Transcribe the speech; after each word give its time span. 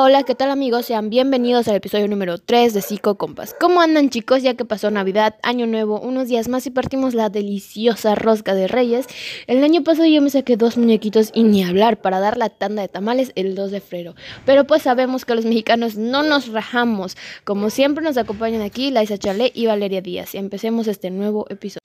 Hola, 0.00 0.22
¿qué 0.22 0.34
tal 0.34 0.50
amigos? 0.50 0.86
Sean 0.86 1.10
bienvenidos 1.10 1.68
al 1.68 1.74
episodio 1.74 2.08
número 2.08 2.38
3 2.38 2.72
de 2.72 2.80
Psico 2.80 3.16
Compas. 3.18 3.54
¿Cómo 3.60 3.82
andan 3.82 4.08
chicos? 4.08 4.42
Ya 4.42 4.54
que 4.54 4.64
pasó 4.64 4.90
Navidad, 4.90 5.34
Año 5.42 5.66
Nuevo, 5.66 6.00
unos 6.00 6.28
días 6.28 6.48
más 6.48 6.66
y 6.66 6.70
partimos 6.70 7.12
la 7.12 7.28
deliciosa 7.28 8.14
rosca 8.14 8.54
de 8.54 8.68
Reyes. 8.68 9.06
El 9.46 9.62
año 9.62 9.84
pasado 9.84 10.08
yo 10.08 10.22
me 10.22 10.30
saqué 10.30 10.56
dos 10.56 10.78
muñequitos 10.78 11.30
y 11.34 11.42
ni 11.44 11.62
hablar 11.62 12.00
para 12.00 12.20
dar 12.20 12.38
la 12.38 12.48
tanda 12.48 12.80
de 12.80 12.88
tamales 12.88 13.32
el 13.34 13.54
2 13.54 13.70
de 13.70 13.80
febrero. 13.82 14.14
Pero 14.46 14.66
pues 14.66 14.80
sabemos 14.80 15.26
que 15.26 15.34
los 15.34 15.44
mexicanos 15.44 15.96
no 15.96 16.22
nos 16.22 16.48
rajamos. 16.48 17.18
Como 17.44 17.68
siempre 17.68 18.02
nos 18.02 18.16
acompañan 18.16 18.62
aquí 18.62 18.90
Laisa 18.90 19.18
Chale 19.18 19.52
y 19.54 19.66
Valeria 19.66 20.00
Díaz. 20.00 20.34
Y 20.34 20.38
empecemos 20.38 20.86
este 20.86 21.10
nuevo 21.10 21.44
episodio. 21.50 21.82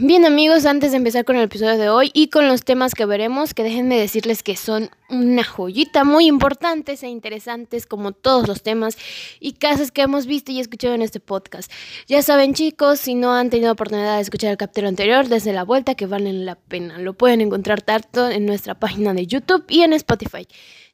Bien 0.00 0.24
amigos, 0.24 0.64
antes 0.64 0.92
de 0.92 0.96
empezar 0.96 1.24
con 1.24 1.34
el 1.34 1.42
episodio 1.42 1.76
de 1.76 1.88
hoy 1.88 2.12
y 2.14 2.28
con 2.28 2.46
los 2.46 2.62
temas 2.62 2.94
que 2.94 3.04
veremos, 3.04 3.52
que 3.52 3.64
déjenme 3.64 3.98
decirles 3.98 4.44
que 4.44 4.54
son 4.54 4.90
una 5.10 5.42
joyita 5.42 6.04
muy 6.04 6.26
importantes 6.26 7.02
e 7.02 7.08
interesantes 7.08 7.84
como 7.84 8.12
todos 8.12 8.46
los 8.46 8.62
temas 8.62 8.96
y 9.40 9.54
casos 9.54 9.90
que 9.90 10.02
hemos 10.02 10.26
visto 10.26 10.52
y 10.52 10.60
escuchado 10.60 10.94
en 10.94 11.02
este 11.02 11.18
podcast. 11.18 11.72
Ya 12.06 12.22
saben 12.22 12.54
chicos, 12.54 13.00
si 13.00 13.16
no 13.16 13.32
han 13.32 13.50
tenido 13.50 13.72
oportunidad 13.72 14.14
de 14.14 14.22
escuchar 14.22 14.52
el 14.52 14.56
capítulo 14.56 14.86
anterior, 14.86 15.26
desde 15.26 15.52
la 15.52 15.64
vuelta 15.64 15.96
que 15.96 16.06
valen 16.06 16.46
la 16.46 16.54
pena. 16.54 16.98
Lo 16.98 17.14
pueden 17.14 17.40
encontrar 17.40 17.82
tanto 17.82 18.30
en 18.30 18.46
nuestra 18.46 18.78
página 18.78 19.14
de 19.14 19.26
YouTube 19.26 19.64
y 19.68 19.82
en 19.82 19.94
Spotify. 19.94 20.46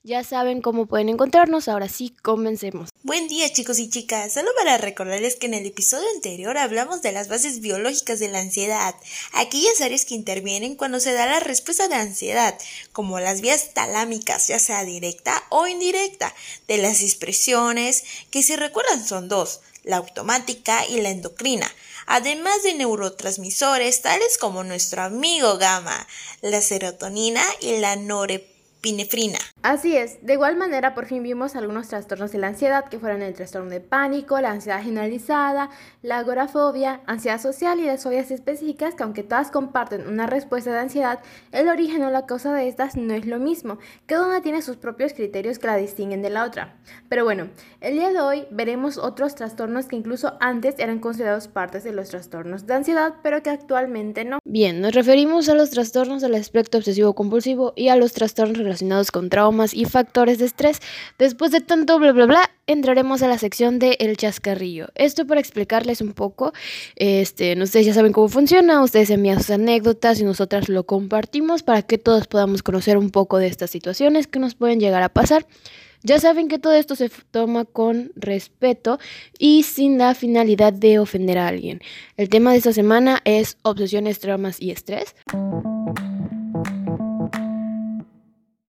Ya 0.06 0.22
saben 0.22 0.60
cómo 0.60 0.84
pueden 0.84 1.08
encontrarnos, 1.08 1.66
ahora 1.66 1.88
sí, 1.88 2.14
comencemos. 2.20 2.90
Buen 3.04 3.26
día 3.26 3.50
chicos 3.50 3.78
y 3.78 3.88
chicas, 3.88 4.34
solo 4.34 4.50
para 4.58 4.76
recordarles 4.76 5.36
que 5.36 5.46
en 5.46 5.54
el 5.54 5.64
episodio 5.64 6.06
anterior 6.14 6.58
hablamos 6.58 7.00
de 7.00 7.10
las 7.10 7.28
bases 7.28 7.60
biológicas 7.60 8.18
de 8.18 8.28
la 8.28 8.40
ansiedad, 8.40 8.94
aquellas 9.32 9.80
áreas 9.80 10.04
que 10.04 10.14
intervienen 10.14 10.76
cuando 10.76 11.00
se 11.00 11.14
da 11.14 11.24
la 11.24 11.40
respuesta 11.40 11.88
de 11.88 11.94
ansiedad, 11.94 12.54
como 12.92 13.18
las 13.18 13.40
vías 13.40 13.72
talámicas, 13.72 14.46
ya 14.46 14.58
sea 14.58 14.84
directa 14.84 15.42
o 15.48 15.66
indirecta, 15.66 16.34
de 16.68 16.76
las 16.76 17.00
expresiones, 17.00 18.04
que 18.30 18.42
si 18.42 18.56
recuerdan 18.56 19.08
son 19.08 19.30
dos, 19.30 19.62
la 19.84 19.96
automática 19.96 20.86
y 20.86 21.00
la 21.00 21.08
endocrina, 21.08 21.74
además 22.06 22.62
de 22.62 22.74
neurotransmisores 22.74 24.02
tales 24.02 24.36
como 24.36 24.64
nuestro 24.64 25.00
amigo 25.00 25.56
gamma, 25.56 26.06
la 26.42 26.60
serotonina 26.60 27.42
y 27.62 27.78
la 27.78 27.96
norepinefrina 27.96 28.53
Así 29.62 29.96
es, 29.96 30.24
de 30.24 30.34
igual 30.34 30.56
manera 30.56 30.94
por 30.94 31.06
fin 31.06 31.22
vimos 31.22 31.56
algunos 31.56 31.88
trastornos 31.88 32.32
de 32.32 32.38
la 32.38 32.48
ansiedad 32.48 32.84
que 32.84 32.98
fueron 32.98 33.22
el 33.22 33.34
trastorno 33.34 33.70
de 33.70 33.80
pánico, 33.80 34.40
la 34.40 34.50
ansiedad 34.50 34.82
generalizada, 34.82 35.70
la 36.02 36.18
agorafobia, 36.18 37.00
ansiedad 37.06 37.40
social 37.40 37.80
y 37.80 37.86
las 37.86 38.02
fobias 38.02 38.30
específicas 38.30 38.94
que 38.94 39.02
aunque 39.02 39.22
todas 39.22 39.50
comparten 39.50 40.06
una 40.06 40.26
respuesta 40.26 40.70
de 40.70 40.80
ansiedad, 40.80 41.20
el 41.52 41.68
origen 41.68 42.02
o 42.02 42.10
la 42.10 42.26
causa 42.26 42.52
de 42.52 42.68
estas 42.68 42.96
no 42.96 43.14
es 43.14 43.24
lo 43.26 43.38
mismo, 43.38 43.78
cada 44.06 44.26
una 44.26 44.42
tiene 44.42 44.60
sus 44.60 44.76
propios 44.76 45.14
criterios 45.14 45.58
que 45.58 45.66
la 45.66 45.76
distinguen 45.76 46.20
de 46.20 46.30
la 46.30 46.44
otra. 46.44 46.76
Pero 47.08 47.24
bueno, 47.24 47.48
el 47.80 47.94
día 47.94 48.12
de 48.12 48.20
hoy 48.20 48.46
veremos 48.50 48.98
otros 48.98 49.34
trastornos 49.34 49.86
que 49.86 49.96
incluso 49.96 50.36
antes 50.40 50.74
eran 50.78 50.98
considerados 50.98 51.48
partes 51.48 51.84
de 51.84 51.92
los 51.92 52.10
trastornos 52.10 52.66
de 52.66 52.74
ansiedad, 52.74 53.14
pero 53.22 53.42
que 53.42 53.50
actualmente 53.50 54.24
no. 54.24 54.38
Bien, 54.54 54.80
nos 54.80 54.94
referimos 54.94 55.48
a 55.48 55.56
los 55.56 55.70
trastornos 55.70 56.22
del 56.22 56.36
espectro 56.36 56.78
obsesivo 56.78 57.12
compulsivo 57.16 57.72
y 57.74 57.88
a 57.88 57.96
los 57.96 58.12
trastornos 58.12 58.56
relacionados 58.56 59.10
con 59.10 59.28
traumas 59.28 59.74
y 59.74 59.84
factores 59.84 60.38
de 60.38 60.44
estrés. 60.44 60.78
Después 61.18 61.50
de 61.50 61.60
tanto 61.60 61.98
bla 61.98 62.12
bla 62.12 62.26
bla, 62.26 62.50
entraremos 62.68 63.20
a 63.24 63.26
la 63.26 63.36
sección 63.36 63.80
de 63.80 63.96
El 63.98 64.16
Chascarrillo. 64.16 64.90
Esto 64.94 65.26
para 65.26 65.40
explicarles 65.40 66.00
un 66.02 66.12
poco, 66.12 66.52
este, 66.94 67.60
ustedes 67.60 67.86
ya 67.86 67.94
saben 67.94 68.12
cómo 68.12 68.28
funciona, 68.28 68.80
ustedes 68.80 69.10
envían 69.10 69.38
sus 69.38 69.50
anécdotas 69.50 70.20
y 70.20 70.24
nosotras 70.24 70.68
lo 70.68 70.86
compartimos 70.86 71.64
para 71.64 71.82
que 71.82 71.98
todos 71.98 72.28
podamos 72.28 72.62
conocer 72.62 72.96
un 72.96 73.10
poco 73.10 73.38
de 73.38 73.48
estas 73.48 73.72
situaciones 73.72 74.28
que 74.28 74.38
nos 74.38 74.54
pueden 74.54 74.78
llegar 74.78 75.02
a 75.02 75.08
pasar. 75.08 75.48
Ya 76.06 76.20
saben 76.20 76.48
que 76.48 76.58
todo 76.58 76.74
esto 76.74 76.96
se 76.96 77.10
toma 77.30 77.64
con 77.64 78.12
respeto 78.14 78.98
y 79.38 79.62
sin 79.62 79.96
la 79.96 80.14
finalidad 80.14 80.74
de 80.74 80.98
ofender 80.98 81.38
a 81.38 81.48
alguien. 81.48 81.80
El 82.18 82.28
tema 82.28 82.52
de 82.52 82.58
esta 82.58 82.74
semana 82.74 83.22
es 83.24 83.56
obsesiones, 83.62 84.20
traumas 84.20 84.60
y 84.60 84.70
estrés. 84.70 85.16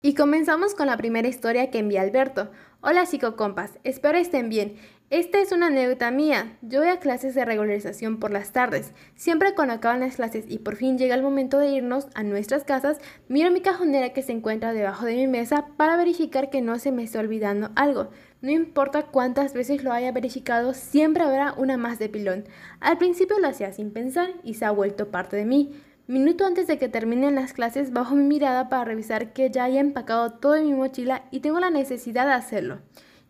Y 0.03 0.13
comenzamos 0.13 0.75
con 0.75 0.85
la 0.85 0.97
primera 0.97 1.27
historia 1.27 1.71
que 1.71 1.79
envía 1.79 2.01
Alberto. 2.01 2.51
Hola 2.81 3.07
psicocompas, 3.07 3.79
espero 3.83 4.19
estén 4.19 4.49
bien. 4.49 4.75
Esta 5.13 5.39
es 5.39 5.51
una 5.51 5.67
anécdota 5.67 6.09
mía. 6.09 6.57
Yo 6.63 6.79
voy 6.79 6.89
a 6.89 6.97
clases 6.97 7.35
de 7.35 7.45
regularización 7.45 8.17
por 8.17 8.31
las 8.31 8.51
tardes. 8.51 8.93
Siempre 9.13 9.53
cuando 9.53 9.75
acaban 9.75 9.99
las 9.99 10.15
clases 10.15 10.45
y 10.47 10.57
por 10.57 10.75
fin 10.75 10.97
llega 10.97 11.13
el 11.13 11.21
momento 11.21 11.59
de 11.59 11.67
irnos 11.67 12.07
a 12.15 12.23
nuestras 12.23 12.63
casas, 12.63 12.97
miro 13.27 13.51
mi 13.51 13.61
cajonera 13.61 14.11
que 14.11 14.23
se 14.23 14.31
encuentra 14.31 14.73
debajo 14.73 15.05
de 15.05 15.17
mi 15.17 15.27
mesa 15.27 15.67
para 15.77 15.97
verificar 15.97 16.49
que 16.49 16.63
no 16.63 16.79
se 16.79 16.91
me 16.91 17.03
esté 17.03 17.19
olvidando 17.19 17.69
algo. 17.75 18.09
No 18.41 18.49
importa 18.49 19.03
cuántas 19.03 19.53
veces 19.53 19.83
lo 19.83 19.93
haya 19.93 20.11
verificado, 20.11 20.73
siempre 20.73 21.21
habrá 21.21 21.53
una 21.53 21.77
más 21.77 21.99
de 21.99 22.09
pilón. 22.09 22.45
Al 22.79 22.97
principio 22.97 23.37
lo 23.37 23.49
hacía 23.49 23.71
sin 23.71 23.91
pensar 23.91 24.31
y 24.43 24.55
se 24.55 24.65
ha 24.65 24.71
vuelto 24.71 25.11
parte 25.11 25.35
de 25.37 25.45
mí. 25.45 25.79
Minuto 26.07 26.43
antes 26.43 26.65
de 26.65 26.79
que 26.79 26.89
terminen 26.89 27.35
las 27.35 27.53
clases, 27.53 27.93
bajo 27.93 28.15
mi 28.15 28.23
mirada 28.23 28.67
para 28.67 28.85
revisar 28.85 29.31
que 29.31 29.51
ya 29.51 29.65
haya 29.65 29.79
empacado 29.79 30.31
todo 30.31 30.55
en 30.55 30.65
mi 30.65 30.73
mochila 30.73 31.25
y 31.29 31.41
tengo 31.41 31.59
la 31.59 31.69
necesidad 31.69 32.25
de 32.25 32.33
hacerlo. 32.33 32.79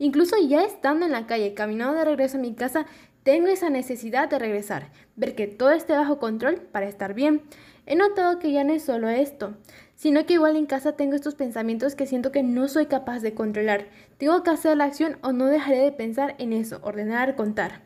Incluso 0.04 0.36
ya 0.36 0.66
estando 0.66 1.06
en 1.06 1.14
la 1.14 1.28
calle, 1.28 1.54
caminando 1.54 1.98
de 1.98 2.04
regreso 2.04 2.36
a 2.36 2.42
mi 2.42 2.54
casa, 2.54 2.86
tengo 3.24 3.48
esa 3.48 3.70
necesidad 3.70 4.30
de 4.30 4.38
regresar, 4.38 4.90
ver 5.16 5.34
que 5.34 5.48
todo 5.48 5.72
esté 5.72 5.94
bajo 5.94 6.20
control 6.20 6.56
para 6.60 6.90
estar 6.90 7.14
bien. 7.14 7.44
He 7.86 7.96
notado 7.96 8.38
que 8.38 8.52
ya 8.52 8.66
no 8.66 8.74
es 8.74 8.84
solo 8.84 9.08
esto, 9.08 9.56
sino 9.96 10.26
que 10.26 10.34
igual 10.34 10.58
en 10.58 10.66
casa 10.66 10.98
tengo 10.98 11.16
estos 11.16 11.36
pensamientos 11.36 11.96
que 11.96 12.06
siento 12.06 12.34
que 12.34 12.44
no 12.44 12.68
soy 12.68 12.88
capaz 12.88 13.22
de 13.22 13.34
controlar. 13.34 13.88
Tengo 14.18 14.44
que 14.44 14.50
hacer 14.50 14.76
la 14.76 14.84
acción 14.84 15.20
o 15.22 15.32
no 15.32 15.46
dejaré 15.46 15.78
de 15.78 15.94
pensar 15.94 16.36
en 16.38 16.52
eso, 16.52 16.82
ordenar, 16.84 17.38
contar. 17.38 17.80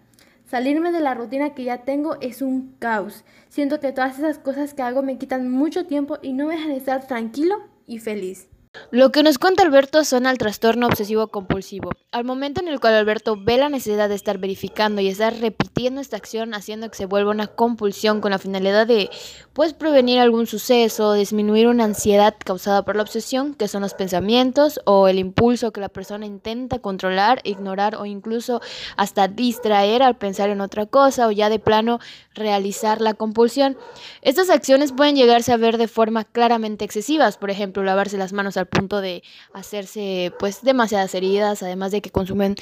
Salirme 0.44 0.92
de 0.92 1.02
la 1.02 1.14
rutina 1.14 1.54
que 1.54 1.66
ya 1.66 1.84
tengo 1.84 2.18
es 2.20 2.42
un 2.42 2.74
caos. 2.80 3.26
Siento 3.48 3.80
que 3.80 3.92
todas 3.92 4.18
esas 4.18 4.40
cosas 4.40 4.74
que 4.74 4.82
hago 4.82 5.04
me 5.04 5.20
quitan 5.20 5.52
mucho 5.52 5.86
tiempo 5.86 6.18
y 6.24 6.34
no 6.34 6.48
me 6.48 6.56
dejan 6.56 6.72
estar 6.72 7.06
tranquilo 7.06 7.58
y 7.86 8.00
feliz. 8.00 8.50
Lo 8.90 9.12
que 9.12 9.22
nos 9.22 9.38
cuenta 9.38 9.64
Alberto 9.64 10.06
suena 10.06 10.30
al 10.30 10.38
trastorno 10.38 10.88
obsesivo 10.88 11.28
compulsivo. 11.28 11.90
Al 12.14 12.24
momento 12.24 12.62
en 12.62 12.70
el 12.70 12.80
cual 12.80 12.94
Alberto 12.94 13.36
ve 13.38 13.58
la 13.58 13.68
necesidad 13.68 14.08
de 14.08 14.16
estar 14.16 14.38
verificando 14.38 15.02
y 15.02 15.10
estar 15.10 15.38
repitiendo 15.38 16.00
esta 16.00 16.16
acción, 16.16 16.54
haciendo 16.54 16.90
que 16.90 16.96
se 16.96 17.06
vuelva 17.06 17.32
una 17.32 17.48
compulsión 17.48 18.22
con 18.22 18.32
la 18.32 18.40
finalidad 18.40 18.88
de, 18.88 19.10
pues, 19.52 19.74
prevenir 19.74 20.20
algún 20.20 20.48
suceso, 20.48 21.12
disminuir 21.12 21.68
una 21.68 21.84
ansiedad 21.84 22.34
causada 22.46 22.86
por 22.86 22.96
la 22.96 23.02
obsesión, 23.02 23.56
que 23.56 23.68
son 23.68 23.82
los 23.82 23.94
pensamientos 23.94 24.80
o 24.86 25.10
el 25.10 25.20
impulso 25.20 25.74
que 25.74 25.82
la 25.82 25.90
persona 25.90 26.26
intenta 26.26 26.80
controlar, 26.80 27.42
ignorar 27.44 27.98
o 27.98 28.06
incluso 28.06 28.62
hasta 28.96 29.28
distraer 29.28 30.02
al 30.02 30.18
pensar 30.18 30.50
en 30.50 30.62
otra 30.62 30.86
cosa 30.86 31.28
o 31.28 31.32
ya 31.32 31.50
de 31.50 31.60
plano 31.60 32.00
realizar 32.34 33.02
la 33.02 33.16
compulsión. 33.16 33.78
Estas 34.22 34.50
acciones 34.50 34.94
pueden 34.94 35.18
llegarse 35.18 35.52
a 35.52 35.58
ver 35.58 35.78
de 35.78 35.90
forma 35.90 36.24
claramente 36.24 36.86
excesivas, 36.86 37.38
por 37.38 37.50
ejemplo, 37.50 37.84
lavarse 37.84 38.18
las 38.18 38.32
manos 38.32 38.56
al 38.56 38.68
punto 38.78 39.02
de 39.02 39.24
hacerse 39.54 40.32
pues 40.40 40.62
demasiadas 40.62 41.14
heridas, 41.16 41.64
además 41.64 41.92
de 41.92 42.02
que 42.02 42.12
consumen 42.12 42.56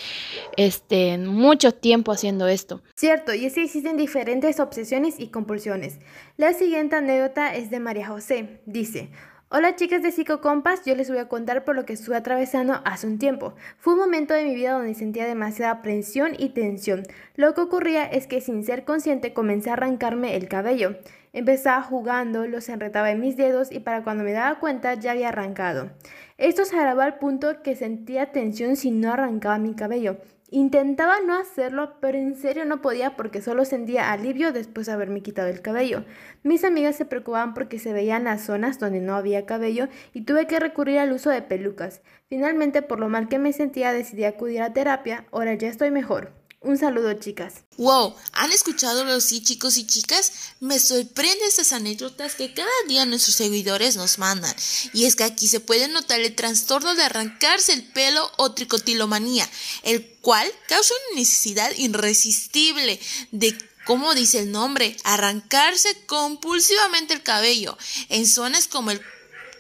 este 0.57 1.17
mucho 1.17 1.73
tiempo 1.73 2.11
haciendo 2.11 2.47
esto. 2.47 2.81
Cierto, 2.95 3.33
y 3.33 3.45
así 3.45 3.61
existen 3.61 3.97
diferentes 3.97 4.59
obsesiones 4.59 5.19
y 5.19 5.27
compulsiones. 5.27 5.99
La 6.37 6.53
siguiente 6.53 6.95
anécdota 6.95 7.53
es 7.55 7.69
de 7.69 7.79
María 7.79 8.07
José. 8.07 8.61
Dice, 8.65 9.09
Hola 9.49 9.75
chicas 9.75 10.01
de 10.01 10.11
Psicocompas, 10.11 10.83
yo 10.85 10.95
les 10.95 11.07
voy 11.07 11.19
a 11.19 11.29
contar 11.29 11.63
por 11.65 11.75
lo 11.75 11.85
que 11.85 11.93
estuve 11.93 12.15
atravesando 12.15 12.81
hace 12.83 13.05
un 13.05 13.19
tiempo. 13.19 13.53
Fue 13.77 13.93
un 13.93 13.99
momento 13.99 14.33
de 14.33 14.43
mi 14.43 14.55
vida 14.55 14.73
donde 14.73 14.95
sentía 14.95 15.27
demasiada 15.27 15.71
aprensión 15.71 16.33
y 16.37 16.49
tensión. 16.49 17.03
Lo 17.35 17.53
que 17.53 17.61
ocurría 17.61 18.05
es 18.05 18.25
que 18.25 18.41
sin 18.41 18.63
ser 18.63 18.85
consciente 18.85 19.33
comencé 19.33 19.69
a 19.69 19.73
arrancarme 19.73 20.35
el 20.35 20.47
cabello. 20.47 20.97
Empezaba 21.35 21.81
jugando, 21.81 22.47
los 22.47 22.69
enretaba 22.69 23.11
en 23.11 23.19
mis 23.19 23.35
dedos 23.35 23.69
y 23.69 23.81
para 23.81 24.05
cuando 24.05 24.23
me 24.23 24.31
daba 24.31 24.57
cuenta 24.57 24.93
ya 24.93 25.11
había 25.11 25.27
arrancado. 25.27 25.91
Esto 26.37 26.63
se 26.63 26.77
agravó 26.77 27.01
al 27.01 27.19
punto 27.19 27.61
que 27.61 27.75
sentía 27.75 28.31
tensión 28.31 28.77
si 28.77 28.89
no 28.89 29.11
arrancaba 29.11 29.57
mi 29.57 29.75
cabello. 29.75 30.15
Intentaba 30.49 31.19
no 31.19 31.37
hacerlo, 31.37 31.97
pero 31.99 32.17
en 32.17 32.35
serio 32.35 32.63
no 32.63 32.81
podía 32.81 33.17
porque 33.17 33.41
solo 33.41 33.65
sentía 33.65 34.13
alivio 34.13 34.53
después 34.53 34.87
de 34.87 34.93
haberme 34.93 35.19
quitado 35.19 35.49
el 35.49 35.61
cabello. 35.61 36.05
Mis 36.43 36.63
amigas 36.63 36.95
se 36.95 37.03
preocupaban 37.03 37.53
porque 37.53 37.79
se 37.79 37.91
veían 37.91 38.23
las 38.23 38.45
zonas 38.45 38.79
donde 38.79 39.01
no 39.01 39.17
había 39.17 39.45
cabello 39.45 39.89
y 40.13 40.21
tuve 40.21 40.47
que 40.47 40.61
recurrir 40.61 40.99
al 40.99 41.11
uso 41.11 41.31
de 41.31 41.41
pelucas. 41.41 42.01
Finalmente, 42.29 42.81
por 42.81 43.01
lo 43.01 43.09
mal 43.09 43.27
que 43.27 43.39
me 43.39 43.51
sentía, 43.51 43.91
decidí 43.91 44.23
acudir 44.23 44.61
a 44.61 44.71
terapia. 44.71 45.25
Ahora 45.33 45.53
ya 45.55 45.67
estoy 45.67 45.91
mejor. 45.91 46.44
Un 46.65 46.79
saludo, 46.79 47.13
chicas. 47.13 47.53
Wow, 47.77 48.15
¿han 48.31 48.51
escuchado 48.51 49.05
los 49.05 49.23
sí, 49.23 49.43
chicos 49.43 49.77
y 49.77 49.85
chicas? 49.85 50.31
Me 50.59 50.79
sorprende 50.79 51.45
estas 51.45 51.73
anécdotas 51.73 52.33
que 52.33 52.55
cada 52.55 52.71
día 52.87 53.05
nuestros 53.05 53.35
seguidores 53.35 53.97
nos 53.97 54.17
mandan. 54.17 54.51
Y 54.91 55.05
es 55.05 55.15
que 55.15 55.25
aquí 55.25 55.47
se 55.47 55.59
puede 55.59 55.87
notar 55.87 56.21
el 56.21 56.33
trastorno 56.33 56.95
de 56.95 57.03
arrancarse 57.03 57.71
el 57.71 57.83
pelo 57.83 58.31
o 58.37 58.53
tricotilomanía, 58.53 59.47
el 59.83 60.07
cual 60.21 60.51
causa 60.67 60.91
una 61.11 61.19
necesidad 61.19 61.69
irresistible 61.77 62.99
de 63.31 63.55
como 63.85 64.15
dice 64.15 64.39
el 64.39 64.51
nombre, 64.51 64.97
arrancarse 65.03 66.07
compulsivamente 66.07 67.13
el 67.13 67.21
cabello 67.21 67.77
en 68.09 68.25
zonas 68.25 68.67
como 68.67 68.89
el 68.89 68.99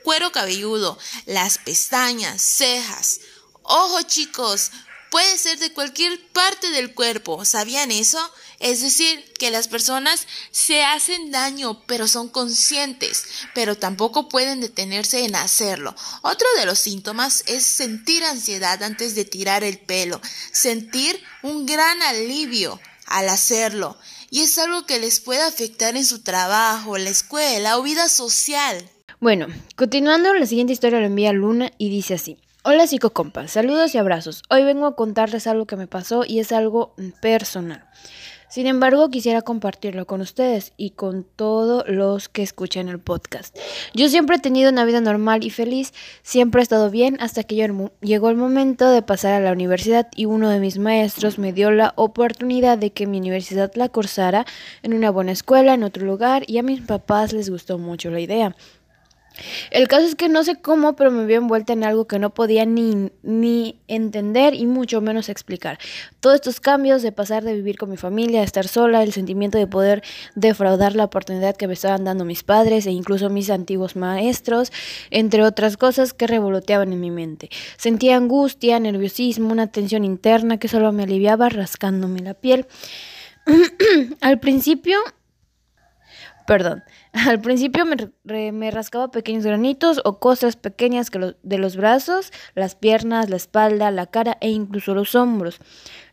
cuero 0.03 0.31
cabelludo, 0.31 0.97
las 1.27 1.59
pestañas, 1.59 2.41
cejas. 2.41 3.19
Ojo 3.61 4.01
chicos, 4.01 4.71
puede 5.15 5.37
ser 5.37 5.57
de 5.59 5.71
cualquier 5.71 6.19
parte 6.33 6.71
del 6.71 6.93
cuerpo. 6.93 7.45
¿Sabían 7.45 7.89
eso? 7.89 8.19
Es 8.59 8.81
decir, 8.81 9.23
que 9.39 9.49
las 9.49 9.69
personas 9.69 10.27
se 10.51 10.83
hacen 10.83 11.31
daño, 11.31 11.81
pero 11.87 12.05
son 12.09 12.27
conscientes, 12.27 13.23
pero 13.53 13.77
tampoco 13.77 14.27
pueden 14.27 14.59
detenerse 14.59 15.23
en 15.23 15.37
hacerlo. 15.37 15.95
Otro 16.21 16.45
de 16.57 16.65
los 16.65 16.79
síntomas 16.79 17.45
es 17.47 17.63
sentir 17.63 18.25
ansiedad 18.25 18.83
antes 18.83 19.15
de 19.15 19.23
tirar 19.23 19.63
el 19.63 19.77
pelo, 19.77 20.19
sentir 20.51 21.17
un 21.43 21.65
gran 21.65 22.01
alivio 22.01 22.81
al 23.05 23.29
hacerlo, 23.29 23.97
y 24.29 24.41
es 24.41 24.57
algo 24.57 24.85
que 24.85 24.99
les 24.99 25.21
puede 25.21 25.43
afectar 25.43 25.95
en 25.95 26.05
su 26.05 26.23
trabajo, 26.23 26.97
la 26.97 27.09
escuela 27.09 27.77
o 27.77 27.83
vida 27.83 28.09
social. 28.09 28.89
Bueno, 29.21 29.47
continuando, 29.77 30.33
la 30.33 30.45
siguiente 30.45 30.73
historia 30.73 30.99
la 30.99 31.05
envía 31.05 31.31
Luna 31.31 31.71
y 31.77 31.89
dice 31.89 32.15
así. 32.15 32.37
Hola 32.67 32.87
psicocompas, 32.87 33.51
saludos 33.51 33.93
y 33.93 33.99
abrazos. 33.99 34.41
Hoy 34.49 34.63
vengo 34.63 34.87
a 34.87 34.95
contarles 34.95 35.45
algo 35.45 35.67
que 35.67 35.75
me 35.75 35.85
pasó 35.85 36.23
y 36.27 36.39
es 36.39 36.51
algo 36.51 36.95
personal. 37.21 37.87
Sin 38.49 38.65
embargo, 38.65 39.11
quisiera 39.11 39.43
compartirlo 39.43 40.07
con 40.07 40.21
ustedes 40.21 40.73
y 40.75 40.91
con 40.91 41.27
todos 41.35 41.87
los 41.87 42.27
que 42.27 42.41
escuchan 42.41 42.89
el 42.89 42.97
podcast. 42.97 43.55
Yo 43.93 44.09
siempre 44.09 44.37
he 44.37 44.39
tenido 44.39 44.71
una 44.71 44.83
vida 44.83 44.99
normal 44.99 45.43
y 45.43 45.51
feliz, 45.51 45.93
siempre 46.23 46.61
he 46.61 46.63
estado 46.63 46.89
bien 46.89 47.17
hasta 47.19 47.43
que 47.43 47.55
llegó 48.01 48.29
el 48.29 48.35
momento 48.35 48.89
de 48.89 49.03
pasar 49.03 49.33
a 49.33 49.39
la 49.39 49.51
universidad 49.51 50.07
y 50.15 50.25
uno 50.25 50.49
de 50.49 50.59
mis 50.59 50.79
maestros 50.79 51.37
me 51.37 51.53
dio 51.53 51.69
la 51.69 51.93
oportunidad 51.97 52.79
de 52.79 52.91
que 52.91 53.05
mi 53.05 53.19
universidad 53.19 53.71
la 53.75 53.89
cursara 53.89 54.47
en 54.81 54.95
una 54.95 55.11
buena 55.11 55.33
escuela, 55.33 55.75
en 55.75 55.83
otro 55.83 56.03
lugar, 56.03 56.45
y 56.47 56.57
a 56.57 56.63
mis 56.63 56.81
papás 56.81 57.31
les 57.31 57.51
gustó 57.51 57.77
mucho 57.77 58.09
la 58.09 58.21
idea. 58.21 58.55
El 59.71 59.87
caso 59.87 60.05
es 60.05 60.15
que 60.15 60.29
no 60.29 60.43
sé 60.43 60.55
cómo, 60.55 60.95
pero 60.95 61.11
me 61.11 61.25
vi 61.25 61.35
envuelta 61.35 61.73
en 61.73 61.83
algo 61.83 62.05
que 62.05 62.19
no 62.19 62.33
podía 62.33 62.65
ni, 62.65 63.11
ni 63.23 63.79
entender 63.87 64.53
y 64.53 64.65
mucho 64.65 65.01
menos 65.01 65.29
explicar. 65.29 65.77
Todos 66.19 66.35
estos 66.35 66.59
cambios 66.59 67.01
de 67.01 67.11
pasar 67.11 67.43
de 67.43 67.53
vivir 67.53 67.77
con 67.77 67.89
mi 67.89 67.97
familia 67.97 68.41
a 68.41 68.43
estar 68.43 68.67
sola, 68.67 69.03
el 69.03 69.13
sentimiento 69.13 69.57
de 69.57 69.67
poder 69.67 70.03
defraudar 70.35 70.95
la 70.95 71.05
oportunidad 71.05 71.55
que 71.55 71.67
me 71.67 71.73
estaban 71.73 72.03
dando 72.05 72.25
mis 72.25 72.43
padres 72.43 72.85
e 72.85 72.91
incluso 72.91 73.29
mis 73.29 73.49
antiguos 73.49 73.95
maestros, 73.95 74.71
entre 75.11 75.43
otras 75.43 75.77
cosas 75.77 76.13
que 76.13 76.27
revoloteaban 76.27 76.93
en 76.93 76.99
mi 76.99 77.11
mente. 77.11 77.49
Sentía 77.77 78.17
angustia, 78.17 78.79
nerviosismo, 78.79 79.51
una 79.51 79.67
tensión 79.67 80.05
interna 80.05 80.57
que 80.57 80.67
solo 80.67 80.91
me 80.91 81.03
aliviaba 81.03 81.49
rascándome 81.49 82.21
la 82.21 82.33
piel. 82.33 82.67
Al 84.21 84.39
principio 84.39 84.97
Perdón. 86.45 86.83
Al 87.13 87.39
principio 87.41 87.85
me, 87.85 88.71
rascaba 88.71 89.11
pequeños 89.11 89.45
granitos 89.45 90.01
o 90.03 90.19
cosas 90.19 90.55
pequeñas 90.55 91.09
que 91.09 91.35
de 91.41 91.57
los 91.57 91.75
brazos, 91.75 92.31
las 92.53 92.75
piernas, 92.75 93.29
la 93.29 93.35
espalda, 93.35 93.91
la 93.91 94.05
cara 94.07 94.37
e 94.41 94.49
incluso 94.49 94.93
los 94.93 95.15
hombros. 95.15 95.59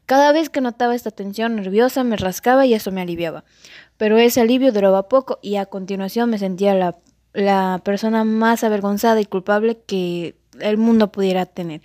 Cada 0.06 0.32
vez 0.32 0.50
que 0.50 0.61
notaba 0.61 0.94
esta 0.94 1.11
tensión 1.11 1.56
nerviosa 1.56 2.05
me 2.05 2.17
rascaba 2.17 2.67
y 2.67 2.75
eso 2.75 2.90
me 2.90 3.02
aliviaba. 3.02 3.44
Pero 3.96 4.19
ese 4.19 4.40
alivio 4.40 4.73
duraba 4.73 5.08
poco 5.08 5.38
y 5.43 5.56
a 5.56 5.67
continuación 5.67 6.31
me 6.31 6.38
sentía 6.38 6.75
la, 6.75 6.96
la 7.32 7.81
persona 7.85 8.25
más 8.25 8.64
avergonzada 8.64 9.20
y 9.20 9.26
culpable 9.26 9.78
que 9.87 10.37
el 10.61 10.76
mundo 10.76 11.12
pudiera 11.12 11.46
tener. 11.46 11.82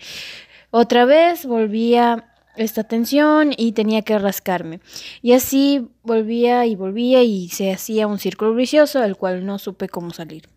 Otra 0.71 1.05
vez 1.05 1.45
volvía 1.45 2.33
esta 2.57 2.83
tensión 2.83 3.53
y 3.55 3.71
tenía 3.71 4.01
que 4.01 4.17
rascarme. 4.19 4.79
Y 5.21 5.33
así 5.33 5.87
volvía 6.03 6.65
y 6.65 6.75
volvía 6.75 7.23
y 7.23 7.49
se 7.49 7.71
hacía 7.71 8.07
un 8.07 8.19
círculo 8.19 8.53
vicioso 8.55 8.99
del 8.99 9.15
cual 9.15 9.45
no 9.45 9.59
supe 9.59 9.89
cómo 9.89 10.11
salir. 10.11 10.49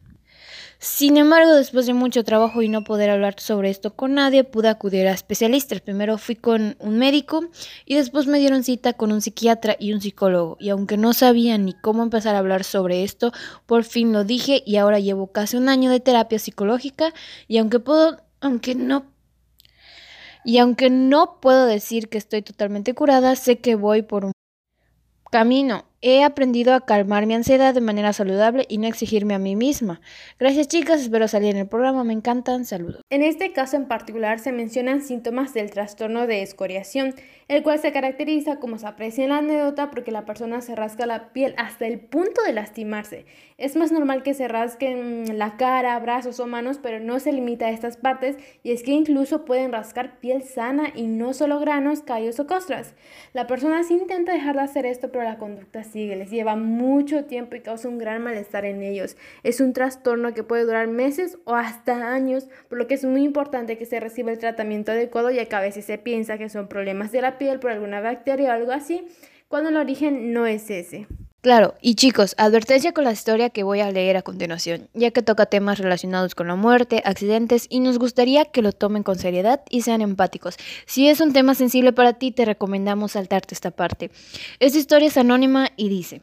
Sin 0.83 1.19
embargo, 1.19 1.53
después 1.53 1.85
de 1.85 1.93
mucho 1.93 2.25
trabajo 2.25 2.63
y 2.63 2.71
no 2.71 2.85
poder 2.85 3.11
hablar 3.11 3.39
sobre 3.39 3.69
esto 3.69 3.95
con 3.95 4.15
nadie, 4.15 4.45
pude 4.45 4.71
acudir 4.71 5.07
a 5.09 5.13
especialistas. 5.13 5.83
Primero 5.83 6.17
fui 6.17 6.37
con 6.37 6.75
un 6.79 6.97
médico 6.97 7.45
y 7.85 7.97
después 7.97 8.27
me 8.27 8.39
dieron 8.39 8.65
cita 8.65 8.95
con 8.95 9.13
un 9.13 9.21
psiquiatra 9.21 9.77
y 9.79 9.93
un 9.93 10.01
psicólogo. 10.01 10.57
Y 10.59 10.71
aunque 10.71 10.97
no 10.97 11.13
sabía 11.13 11.59
ni 11.59 11.75
cómo 11.75 12.03
empezar 12.03 12.35
a 12.35 12.39
hablar 12.39 12.65
sobre 12.65 13.05
esto, 13.05 13.31
por 13.67 13.85
fin 13.85 14.15
lo 14.15 14.25
dije 14.25 14.63
y 14.65 14.77
ahora 14.77 15.01
llevo 15.01 15.27
casi 15.33 15.59
un 15.59 15.69
año 15.69 15.91
de 15.91 16.01
terapia 16.01 16.39
psicológica 16.39 17.13
y 17.47 17.59
aunque 17.59 17.79
puedo, 17.79 18.23
aunque 18.41 18.75
no 18.75 19.05
y 20.45 20.59
aunque 20.59 20.91
no 20.91 21.41
puedo 21.41 21.67
decir 21.67 22.09
que 22.09 22.19
estoy 22.19 22.43
totalmente 22.43 22.95
curada, 22.95 23.37
sé 23.37 23.59
que 23.59 23.75
voy 23.75 24.03
por 24.03 24.25
un 24.25 24.33
camino 25.31 25.85
He 26.03 26.25
aprendido 26.25 26.73
a 26.73 26.81
calmar 26.81 27.27
mi 27.27 27.35
ansiedad 27.35 27.75
de 27.75 27.83
manera 27.83 28.15
saludable 28.15 28.65
y 28.71 28.79
no 28.79 28.87
exigirme 28.87 29.35
a 29.35 29.39
mí 29.39 29.55
misma. 29.55 30.01
Gracias 30.39 30.67
chicas, 30.67 31.03
espero 31.03 31.29
salir 31.29 31.51
en 31.51 31.59
el 31.59 31.69
programa, 31.69 32.05
me 32.05 32.15
encantan, 32.15 32.65
saludos. 32.65 33.03
En 33.11 33.23
este 33.23 33.53
caso 33.53 33.77
en 33.77 33.87
particular 33.87 34.39
se 34.39 34.51
mencionan 34.51 35.03
síntomas 35.03 35.53
del 35.53 35.71
trastorno 35.71 36.27
de 36.27 36.41
escoriación, 36.41 37.15
el 37.49 37.63
cual 37.63 37.81
se 37.81 37.93
caracteriza 37.93 38.61
como 38.61 38.79
se 38.79 38.87
aprecia 38.87 39.25
en 39.25 39.31
la 39.31 39.39
anécdota 39.39 39.91
porque 39.91 40.11
la 40.11 40.25
persona 40.25 40.63
se 40.63 40.75
rasca 40.75 41.05
la 41.05 41.35
piel 41.35 41.55
hasta 41.59 41.87
el 41.87 42.01
punto 42.01 42.43
de 42.47 42.55
lastimarse. 42.55 43.27
Es 43.59 43.77
más 43.77 43.93
normal 43.93 44.23
que 44.23 44.33
se 44.33 44.49
rasquen 44.49 45.37
la 45.37 45.59
cara, 45.59 45.99
brazos 45.99 46.41
o 46.41 46.47
manos, 46.47 46.79
pero 46.83 46.99
no 46.99 47.21
se 47.21 47.31
limita 47.31 47.67
a 47.67 47.73
estas 47.73 47.99
partes 47.99 48.37
y 48.63 48.73
es 48.73 48.83
que 48.83 48.93
incluso 48.93 49.45
pueden 49.45 49.71
rascar 49.71 50.19
piel 50.19 50.45
sana 50.45 50.93
y 50.95 51.09
no 51.09 51.35
solo 51.35 51.61
granos, 51.61 52.01
callos 52.01 52.41
o 52.41 52.47
costras. 52.47 52.95
La 53.35 53.47
persona 53.47 53.83
sí 53.83 53.93
intenta 53.93 54.33
dejar 54.33 54.57
de 54.57 54.63
hacer 54.63 54.87
esto, 54.87 55.13
pero 55.13 55.25
la 55.25 55.37
conducta 55.37 55.90
sigue, 55.91 56.17
les 56.17 56.31
lleva 56.31 56.57
mucho 56.57 57.25
tiempo 57.25 57.57
y 57.57 57.61
causa 57.61 57.89
un 57.89 57.99
gran 57.99 58.23
malestar 58.23 58.65
en 58.65 58.83
ellos. 58.83 59.17
Es 59.43 59.61
un 59.61 59.73
trastorno 59.73 60.35
que 60.35 60.43
puede 60.43 60.65
durar 60.65 60.89
meses 60.89 61.39
o 61.45 61.55
hasta 61.55 62.13
años, 62.13 62.49
por 62.69 62.79
lo 62.79 62.87
que 62.87 62.95
es 62.95 63.05
muy 63.05 63.23
importante 63.23 63.79
que 63.79 63.87
se 63.87 64.01
reciba 64.01 64.31
el 64.33 64.39
tratamiento 64.39 64.93
adecuado, 64.93 65.31
ya 65.31 65.47
que 65.47 65.57
a 65.57 65.61
veces 65.61 65.85
se 65.85 65.99
piensa 65.99 66.39
que 66.39 66.49
son 66.49 66.69
problemas 66.69 67.13
de 67.13 67.23
la 67.23 67.39
piel 67.39 67.61
por 67.61 67.71
alguna 67.71 68.01
bacteria 68.01 68.51
o 68.51 68.53
algo 68.53 68.73
así, 68.73 69.07
cuando 69.49 69.71
el 69.71 69.77
origen 69.77 70.33
no 70.33 70.47
es 70.47 70.71
ese. 70.71 71.07
Claro, 71.43 71.75
y 71.81 71.95
chicos, 71.95 72.35
advertencia 72.37 72.93
con 72.93 73.05
la 73.05 73.13
historia 73.13 73.49
que 73.49 73.63
voy 73.63 73.81
a 73.81 73.91
leer 73.91 74.19
a 74.19 74.23
continuación, 74.23 74.91
ya 74.93 75.11
que 75.11 75.23
toca 75.23 75.47
temas 75.47 75.79
relacionados 75.79 76.35
con 76.35 76.49
la 76.49 76.55
muerte, 76.55 77.01
accidentes 77.07 77.67
y 77.71 77.81
nos 77.81 77.99
gustaría 77.99 78.45
que 78.45 78.61
lo 78.61 78.73
tomen 78.73 79.03
con 79.03 79.19
seriedad 79.19 79.63
y 79.71 79.81
sean 79.81 80.03
empáticos. 80.03 80.57
Si 80.85 81.09
es 81.09 81.19
un 81.23 81.33
tema 81.33 81.55
sensible 81.55 81.95
para 81.95 82.13
ti, 82.13 82.31
te 82.31 82.45
recomendamos 82.45 83.13
saltarte 83.13 83.55
esta 83.55 83.71
parte. 83.71 84.11
Esta 84.59 84.79
historia 84.79 85.09
es 85.09 85.17
anónima 85.17 85.71
y 85.79 85.89
dice, 85.89 86.21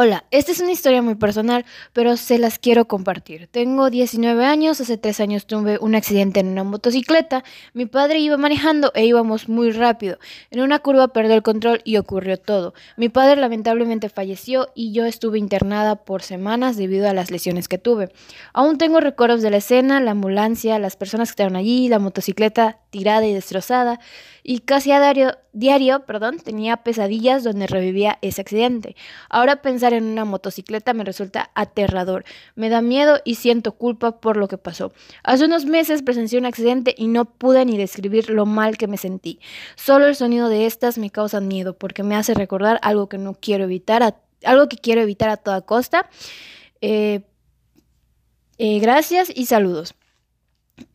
Hola, 0.00 0.22
esta 0.30 0.52
es 0.52 0.60
una 0.60 0.70
historia 0.70 1.02
muy 1.02 1.16
personal, 1.16 1.64
pero 1.92 2.16
se 2.16 2.38
las 2.38 2.60
quiero 2.60 2.86
compartir. 2.86 3.48
Tengo 3.48 3.90
19 3.90 4.44
años, 4.44 4.80
hace 4.80 4.96
3 4.96 5.18
años 5.18 5.44
tuve 5.44 5.76
un 5.80 5.96
accidente 5.96 6.38
en 6.38 6.46
una 6.46 6.62
motocicleta. 6.62 7.42
Mi 7.74 7.84
padre 7.86 8.20
iba 8.20 8.36
manejando 8.36 8.92
e 8.94 9.06
íbamos 9.06 9.48
muy 9.48 9.72
rápido. 9.72 10.20
En 10.52 10.60
una 10.60 10.78
curva 10.78 11.08
perdió 11.08 11.34
el 11.34 11.42
control 11.42 11.80
y 11.82 11.96
ocurrió 11.96 12.36
todo. 12.36 12.74
Mi 12.96 13.08
padre 13.08 13.40
lamentablemente 13.40 14.08
falleció 14.08 14.68
y 14.76 14.92
yo 14.92 15.04
estuve 15.04 15.40
internada 15.40 15.96
por 15.96 16.22
semanas 16.22 16.76
debido 16.76 17.08
a 17.08 17.12
las 17.12 17.32
lesiones 17.32 17.66
que 17.66 17.78
tuve. 17.78 18.12
Aún 18.52 18.78
tengo 18.78 19.00
recuerdos 19.00 19.42
de 19.42 19.50
la 19.50 19.56
escena, 19.56 19.98
la 19.98 20.12
ambulancia, 20.12 20.78
las 20.78 20.94
personas 20.94 21.30
que 21.30 21.42
estaban 21.42 21.56
allí, 21.56 21.88
la 21.88 21.98
motocicleta 21.98 22.78
tirada 22.90 23.26
y 23.26 23.34
destrozada 23.34 23.98
y 24.44 24.60
casi 24.60 24.92
a 24.92 25.00
diario, 25.00 25.36
diario 25.58 26.00
perdón, 26.06 26.38
tenía 26.38 26.78
pesadillas 26.78 27.44
donde 27.44 27.66
revivía 27.66 28.18
ese 28.22 28.40
accidente. 28.40 28.96
Ahora 29.28 29.62
pensar 29.62 29.92
en 29.92 30.04
una 30.04 30.24
motocicleta 30.24 30.94
me 30.94 31.04
resulta 31.04 31.50
aterrador, 31.54 32.24
me 32.54 32.68
da 32.68 32.80
miedo 32.80 33.20
y 33.24 33.34
siento 33.36 33.72
culpa 33.72 34.20
por 34.20 34.36
lo 34.36 34.48
que 34.48 34.58
pasó. 34.58 34.92
Hace 35.22 35.44
unos 35.44 35.66
meses 35.66 36.02
presencié 36.02 36.38
un 36.38 36.46
accidente 36.46 36.94
y 36.96 37.08
no 37.08 37.24
pude 37.24 37.64
ni 37.64 37.76
describir 37.76 38.30
lo 38.30 38.46
mal 38.46 38.76
que 38.76 38.86
me 38.86 38.96
sentí. 38.96 39.40
Solo 39.76 40.06
el 40.06 40.14
sonido 40.14 40.48
de 40.48 40.66
estas 40.66 40.98
me 40.98 41.10
causa 41.10 41.40
miedo 41.40 41.76
porque 41.76 42.02
me 42.02 42.14
hace 42.14 42.34
recordar 42.34 42.78
algo 42.82 43.08
que 43.08 43.18
no 43.18 43.34
quiero 43.34 43.64
evitar, 43.64 44.16
algo 44.44 44.68
que 44.68 44.76
quiero 44.76 45.00
evitar 45.00 45.28
a 45.28 45.36
toda 45.36 45.62
costa. 45.62 46.08
Eh, 46.80 47.22
eh, 48.58 48.78
gracias 48.80 49.30
y 49.34 49.46
saludos. 49.46 49.94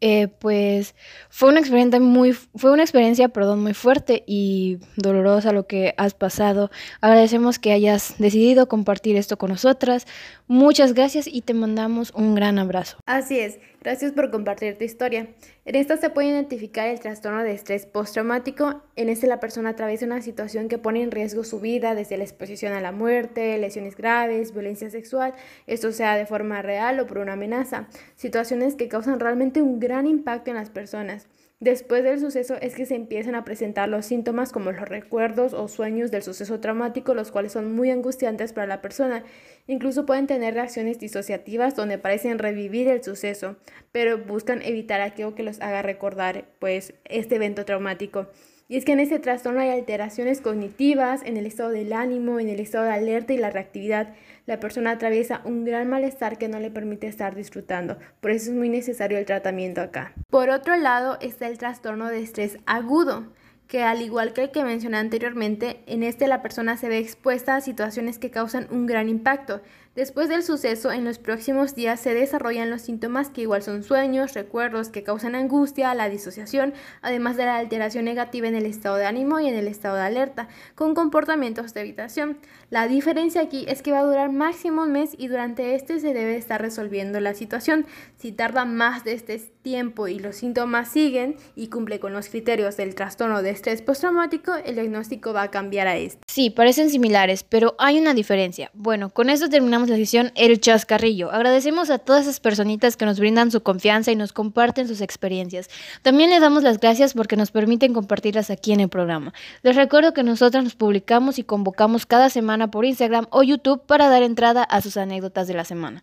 Eh, 0.01 0.27
pues 0.27 0.95
fue 1.29 1.49
una 1.49 1.59
experiencia 1.59 1.99
muy 1.99 2.33
fue 2.33 2.71
una 2.71 2.83
experiencia 2.83 3.29
perdón 3.29 3.61
muy 3.61 3.73
fuerte 3.73 4.23
y 4.27 4.79
dolorosa 4.95 5.51
lo 5.51 5.67
que 5.67 5.93
has 5.97 6.13
pasado. 6.13 6.71
Agradecemos 7.01 7.59
que 7.59 7.71
hayas 7.71 8.15
decidido 8.17 8.67
compartir 8.67 9.15
esto 9.15 9.37
con 9.37 9.49
nosotras. 9.49 10.05
Muchas 10.47 10.93
gracias 10.93 11.27
y 11.27 11.41
te 11.41 11.53
mandamos 11.53 12.11
un 12.15 12.35
gran 12.35 12.59
abrazo. 12.59 12.97
Así 13.05 13.39
es 13.39 13.57
Gracias 13.83 14.13
por 14.13 14.31
compartir 14.31 14.77
tu 14.77 14.85
historia. 14.85 15.27
En 15.65 15.75
esta 15.75 15.97
se 15.97 16.09
puede 16.09 16.29
identificar 16.29 16.87
el 16.87 17.01
trastorno 17.01 17.43
de 17.43 17.51
estrés 17.51 17.85
postraumático. 17.85 18.81
En 18.95 19.09
este 19.09 19.27
la 19.27 19.41
persona 19.41 19.71
atraviesa 19.71 20.05
una 20.05 20.21
situación 20.21 20.69
que 20.69 20.77
pone 20.77 21.01
en 21.01 21.11
riesgo 21.11 21.43
su 21.43 21.59
vida, 21.59 21.93
desde 21.93 22.15
la 22.15 22.23
exposición 22.23 22.71
a 22.71 22.79
la 22.79 22.93
muerte, 22.93 23.57
lesiones 23.57 23.97
graves, 23.97 24.53
violencia 24.53 24.89
sexual, 24.89 25.33
esto 25.67 25.91
sea 25.91 26.15
de 26.15 26.25
forma 26.25 26.61
real 26.61 26.97
o 27.01 27.07
por 27.07 27.17
una 27.17 27.33
amenaza. 27.33 27.89
Situaciones 28.15 28.75
que 28.75 28.87
causan 28.87 29.19
realmente 29.19 29.61
un 29.61 29.81
gran 29.81 30.07
impacto 30.07 30.49
en 30.49 30.55
las 30.55 30.69
personas. 30.69 31.27
Después 31.63 32.03
del 32.03 32.20
suceso 32.20 32.55
es 32.60 32.75
que 32.75 32.86
se 32.86 32.96
empiezan 32.96 33.36
a 33.36 33.46
presentar 33.46 33.88
los 33.88 34.05
síntomas 34.05 34.51
como 34.51 34.74
los 34.74 34.89
recuerdos 34.89 35.53
o 35.53 35.70
sueños 35.70 36.12
del 36.12 36.22
suceso 36.22 36.60
traumático, 36.60 37.13
los 37.13 37.32
cuales 37.32 37.53
son 37.53 37.74
muy 37.74 37.89
angustiantes 37.89 38.51
para 38.51 38.67
la 38.67 38.82
persona. 38.82 39.24
Incluso 39.65 40.05
pueden 40.05 40.27
tener 40.27 40.55
reacciones 40.55 41.00
disociativas 41.00 41.74
donde 41.77 41.98
parecen 41.98 42.38
revivir 42.38 42.89
el 42.89 43.01
suceso, 43.01 43.55
pero 43.93 44.17
buscan 44.17 44.62
evitar 44.62 45.00
aquello 45.00 45.36
que 45.36 45.43
los 45.43 45.62
haga 45.62 45.82
recordar 45.82 46.50
pues 46.60 46.96
este 47.05 47.36
evento 47.36 47.63
traumático. 47.63 48.27
Y 48.67 48.75
es 48.75 48.84
que 48.84 48.91
en 48.91 49.00
ese 49.00 49.20
trastorno 49.20 49.62
hay 49.62 49.70
alteraciones 49.70 50.41
cognitivas, 50.41 51.22
en 51.24 51.38
el 51.38 51.46
estado 51.46 51.70
del 51.70 51.93
ánimo, 51.93 52.41
en 52.41 52.50
el 52.50 52.60
estado 52.60 52.84
de 52.84 52.91
alerta 52.91 53.32
y 53.32 53.38
la 53.38 53.51
reactividad. 53.51 54.13
La 54.45 54.59
persona 54.59 54.91
atraviesa 54.91 55.41
un 55.45 55.63
gran 55.63 55.89
malestar 55.89 56.38
que 56.38 56.50
no 56.50 56.59
le 56.59 56.69
permite 56.69 57.07
estar 57.07 57.33
disfrutando. 57.33 57.97
Por 58.19 58.31
eso 58.31 58.51
es 58.51 58.57
muy 58.57 58.67
necesario 58.67 59.17
el 59.17 59.25
tratamiento 59.25 59.79
acá. 59.79 60.12
Por 60.29 60.50
otro 60.50 60.75
lado 60.75 61.17
está 61.21 61.47
el 61.47 61.57
trastorno 61.57 62.07
de 62.07 62.21
estrés 62.21 62.57
agudo 62.65 63.31
que 63.67 63.83
al 63.83 64.01
igual 64.01 64.33
que 64.33 64.43
el 64.43 64.51
que 64.51 64.63
mencioné 64.63 64.97
anteriormente, 64.97 65.81
en 65.88 66.03
este 66.03 66.27
la 66.27 66.41
persona 66.41 66.75
se 66.75 66.89
ve 66.89 67.00
expuesta 67.00 67.55
a 67.55 67.62
situaciones 67.62 68.19
que 68.19 68.31
causan 68.31 68.67
un 68.69 68.85
gran 68.85 69.07
impacto. 69.07 69.62
Después 69.95 70.27
del 70.27 70.41
suceso, 70.41 70.91
en 70.91 71.05
los 71.05 71.19
próximos 71.19 71.75
días 71.75 72.00
se 72.00 72.15
desarrollan 72.15 72.71
los 72.71 72.81
síntomas 72.81 73.29
que 73.29 73.41
igual 73.41 73.62
son 73.62 73.83
sueños, 73.83 74.33
recuerdos 74.33 74.89
que 74.89 75.03
causan 75.03 75.35
angustia, 75.35 75.93
la 75.93 76.09
disociación, 76.09 76.73
además 77.03 77.38
de 77.38 77.45
la 77.45 77.57
alteración 77.57 78.05
negativa 78.05 78.47
en 78.47 78.55
el 78.55 78.65
estado 78.65 78.95
de 78.95 79.05
ánimo 79.05 79.39
y 79.39 79.47
en 79.47 79.53
el 79.53 79.67
estado 79.67 79.97
de 79.97 80.01
alerta, 80.01 80.47
con 80.73 80.95
comportamientos 80.95 81.75
de 81.75 81.81
evitación. 81.81 82.39
La 82.71 82.88
diferencia 82.88 83.41
aquí 83.41 83.65
es 83.67 83.83
que 83.83 83.91
va 83.91 84.00
a 84.00 84.03
durar 84.03 84.31
máximo 84.31 84.81
un 84.81 84.93
mes 84.93 85.12
y 85.15 85.27
durante 85.27 85.75
este 85.75 86.00
se 86.00 86.15
debe 86.15 86.38
estar 86.38 86.59
resolviendo 86.59 87.19
la 87.19 87.35
situación. 87.35 87.85
Si 88.17 88.31
tarda 88.31 88.65
más 88.65 89.03
de 89.03 89.13
este 89.13 89.38
tiempo 89.62 90.07
y 90.07 90.17
los 90.17 90.38
síntomas 90.38 90.89
siguen 90.89 91.35
y 91.55 91.67
cumple 91.67 92.00
con 92.00 92.13
los 92.13 92.29
criterios 92.29 92.77
del 92.77 92.95
trastorno 92.95 93.43
de 93.43 93.51
estrés 93.51 93.83
postraumático, 93.83 94.55
el 94.55 94.73
diagnóstico 94.73 95.33
va 95.33 95.43
a 95.43 95.51
cambiar 95.51 95.85
a 95.85 95.97
este. 95.97 96.19
Sí, 96.27 96.50
parecen 96.50 96.89
similares, 96.89 97.43
pero 97.43 97.75
hay 97.77 98.00
una 98.00 98.15
diferencia. 98.15 98.71
Bueno, 98.73 99.12
con 99.12 99.29
esto 99.29 99.50
terminamos 99.50 99.82
la 99.89 99.95
sesión 99.95 100.31
El 100.35 100.59
Chascarrillo. 100.59 101.31
Agradecemos 101.31 101.89
a 101.89 101.99
todas 101.99 102.23
esas 102.23 102.39
personitas 102.39 102.97
que 102.97 103.05
nos 103.05 103.19
brindan 103.19 103.51
su 103.51 103.61
confianza 103.61 104.11
y 104.11 104.15
nos 104.15 104.33
comparten 104.33 104.87
sus 104.87 105.01
experiencias. 105.01 105.69
También 106.01 106.29
les 106.29 106.41
damos 106.41 106.63
las 106.63 106.79
gracias 106.79 107.13
porque 107.13 107.35
nos 107.35 107.51
permiten 107.51 107.93
compartirlas 107.93 108.49
aquí 108.49 108.73
en 108.73 108.79
el 108.79 108.89
programa. 108.89 109.33
Les 109.61 109.75
recuerdo 109.75 110.13
que 110.13 110.23
nosotros 110.23 110.63
nos 110.63 110.75
publicamos 110.75 111.39
y 111.39 111.43
convocamos 111.43 112.05
cada 112.05 112.29
semana 112.29 112.69
por 112.69 112.85
Instagram 112.85 113.27
o 113.29 113.43
YouTube 113.43 113.81
para 113.85 114.09
dar 114.09 114.23
entrada 114.23 114.63
a 114.63 114.81
sus 114.81 114.97
anécdotas 114.97 115.47
de 115.47 115.53
la 115.53 115.65
semana. 115.65 116.01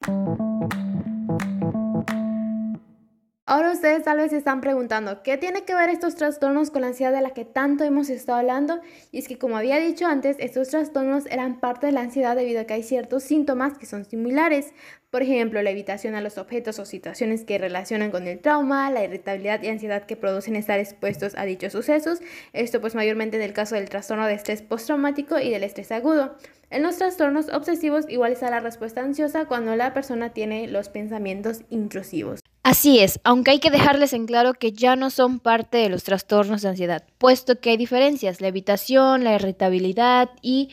Ahora 3.50 3.72
ustedes 3.72 4.04
tal 4.04 4.18
vez 4.18 4.30
se 4.30 4.36
están 4.36 4.60
preguntando, 4.60 5.24
¿qué 5.24 5.36
tiene 5.36 5.64
que 5.64 5.74
ver 5.74 5.88
estos 5.88 6.14
trastornos 6.14 6.70
con 6.70 6.82
la 6.82 6.86
ansiedad 6.86 7.12
de 7.12 7.20
la 7.20 7.30
que 7.30 7.44
tanto 7.44 7.82
hemos 7.82 8.08
estado 8.08 8.38
hablando? 8.38 8.78
Y 9.10 9.18
es 9.18 9.26
que 9.26 9.38
como 9.38 9.56
había 9.56 9.80
dicho 9.80 10.06
antes, 10.06 10.36
estos 10.38 10.68
trastornos 10.68 11.26
eran 11.26 11.58
parte 11.58 11.86
de 11.86 11.92
la 11.92 12.02
ansiedad 12.02 12.36
debido 12.36 12.60
a 12.60 12.64
que 12.64 12.74
hay 12.74 12.84
ciertos 12.84 13.24
síntomas 13.24 13.76
que 13.76 13.86
son 13.86 14.04
similares. 14.04 14.72
Por 15.10 15.22
ejemplo, 15.22 15.60
la 15.62 15.70
evitación 15.70 16.14
a 16.14 16.20
los 16.20 16.38
objetos 16.38 16.78
o 16.78 16.84
situaciones 16.84 17.44
que 17.44 17.58
relacionan 17.58 18.12
con 18.12 18.28
el 18.28 18.38
trauma, 18.38 18.88
la 18.88 19.02
irritabilidad 19.02 19.60
y 19.64 19.68
ansiedad 19.68 20.06
que 20.06 20.14
producen 20.14 20.54
estar 20.54 20.78
expuestos 20.78 21.34
a 21.36 21.44
dichos 21.44 21.72
sucesos. 21.72 22.20
Esto 22.52 22.80
pues 22.80 22.94
mayormente 22.94 23.36
en 23.36 23.42
el 23.42 23.52
caso 23.52 23.74
del 23.74 23.88
trastorno 23.88 24.28
de 24.28 24.34
estrés 24.34 24.62
postraumático 24.62 25.40
y 25.40 25.50
del 25.50 25.64
estrés 25.64 25.90
agudo. 25.90 26.36
En 26.70 26.84
los 26.84 26.98
trastornos 26.98 27.48
obsesivos 27.48 28.04
igual 28.08 28.30
está 28.30 28.48
la 28.48 28.60
respuesta 28.60 29.00
ansiosa 29.00 29.46
cuando 29.46 29.74
la 29.74 29.92
persona 29.92 30.32
tiene 30.32 30.68
los 30.68 30.88
pensamientos 30.88 31.62
intrusivos. 31.68 32.39
Así 32.62 32.98
es, 33.00 33.20
aunque 33.24 33.52
hay 33.52 33.58
que 33.58 33.70
dejarles 33.70 34.12
en 34.12 34.26
claro 34.26 34.52
que 34.52 34.72
ya 34.72 34.94
no 34.94 35.08
son 35.08 35.40
parte 35.40 35.78
de 35.78 35.88
los 35.88 36.04
trastornos 36.04 36.60
de 36.60 36.68
ansiedad, 36.68 37.04
puesto 37.16 37.58
que 37.58 37.70
hay 37.70 37.78
diferencias, 37.78 38.42
la 38.42 38.48
evitación, 38.48 39.24
la 39.24 39.34
irritabilidad 39.34 40.28
y 40.42 40.68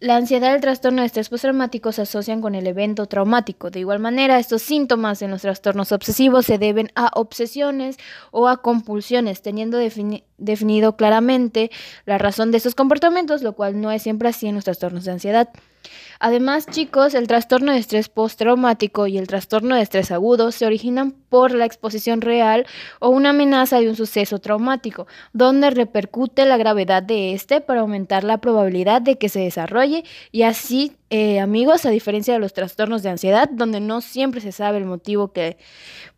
la 0.00 0.16
ansiedad 0.16 0.50
y 0.52 0.54
el 0.56 0.60
trastorno 0.60 1.00
de 1.00 1.06
estrés 1.06 1.28
postraumático 1.28 1.90
se 1.90 2.02
asocian 2.02 2.40
con 2.42 2.54
el 2.54 2.66
evento 2.66 3.06
traumático. 3.06 3.70
De 3.70 3.80
igual 3.80 3.98
manera, 3.98 4.38
estos 4.38 4.62
síntomas 4.62 5.22
en 5.22 5.30
los 5.30 5.42
trastornos 5.42 5.90
obsesivos 5.92 6.44
se 6.44 6.58
deben 6.58 6.90
a 6.94 7.10
obsesiones 7.14 7.96
o 8.30 8.48
a 8.48 8.62
compulsiones, 8.62 9.42
teniendo 9.42 9.78
definido 9.78 10.96
claramente 10.96 11.70
la 12.04 12.18
razón 12.18 12.50
de 12.50 12.58
estos 12.58 12.74
comportamientos, 12.74 13.42
lo 13.42 13.54
cual 13.54 13.80
no 13.80 13.90
es 13.90 14.02
siempre 14.02 14.28
así 14.28 14.46
en 14.48 14.56
los 14.56 14.64
trastornos 14.64 15.04
de 15.04 15.12
ansiedad. 15.12 15.48
Además, 16.18 16.66
chicos, 16.66 17.14
el 17.14 17.28
trastorno 17.28 17.72
de 17.72 17.78
estrés 17.78 18.08
postraumático 18.08 19.06
y 19.06 19.18
el 19.18 19.28
trastorno 19.28 19.76
de 19.76 19.82
estrés 19.82 20.10
agudo 20.10 20.50
se 20.50 20.66
originan 20.66 21.12
por 21.28 21.52
la 21.52 21.64
exposición 21.66 22.22
real 22.22 22.66
o 22.98 23.10
una 23.10 23.30
amenaza 23.30 23.78
de 23.78 23.88
un 23.88 23.96
suceso 23.96 24.40
traumático, 24.40 25.06
donde 25.32 25.70
repercute 25.70 26.44
la 26.46 26.56
gravedad 26.56 27.02
de 27.02 27.34
este 27.34 27.60
para 27.60 27.82
aumentar 27.82 28.24
la 28.24 28.38
probabilidad 28.38 29.02
de 29.02 29.16
que 29.16 29.28
se 29.28 29.40
desarrolle 29.40 29.75
y 29.84 30.42
así 30.42 30.92
eh, 31.08 31.38
amigos, 31.38 31.86
a 31.86 31.90
diferencia 31.90 32.34
de 32.34 32.40
los 32.40 32.52
trastornos 32.52 33.04
de 33.04 33.10
ansiedad, 33.10 33.48
donde 33.50 33.78
no 33.78 34.00
siempre 34.00 34.40
se 34.40 34.50
sabe 34.50 34.78
el 34.78 34.86
motivo 34.86 35.32
que 35.32 35.56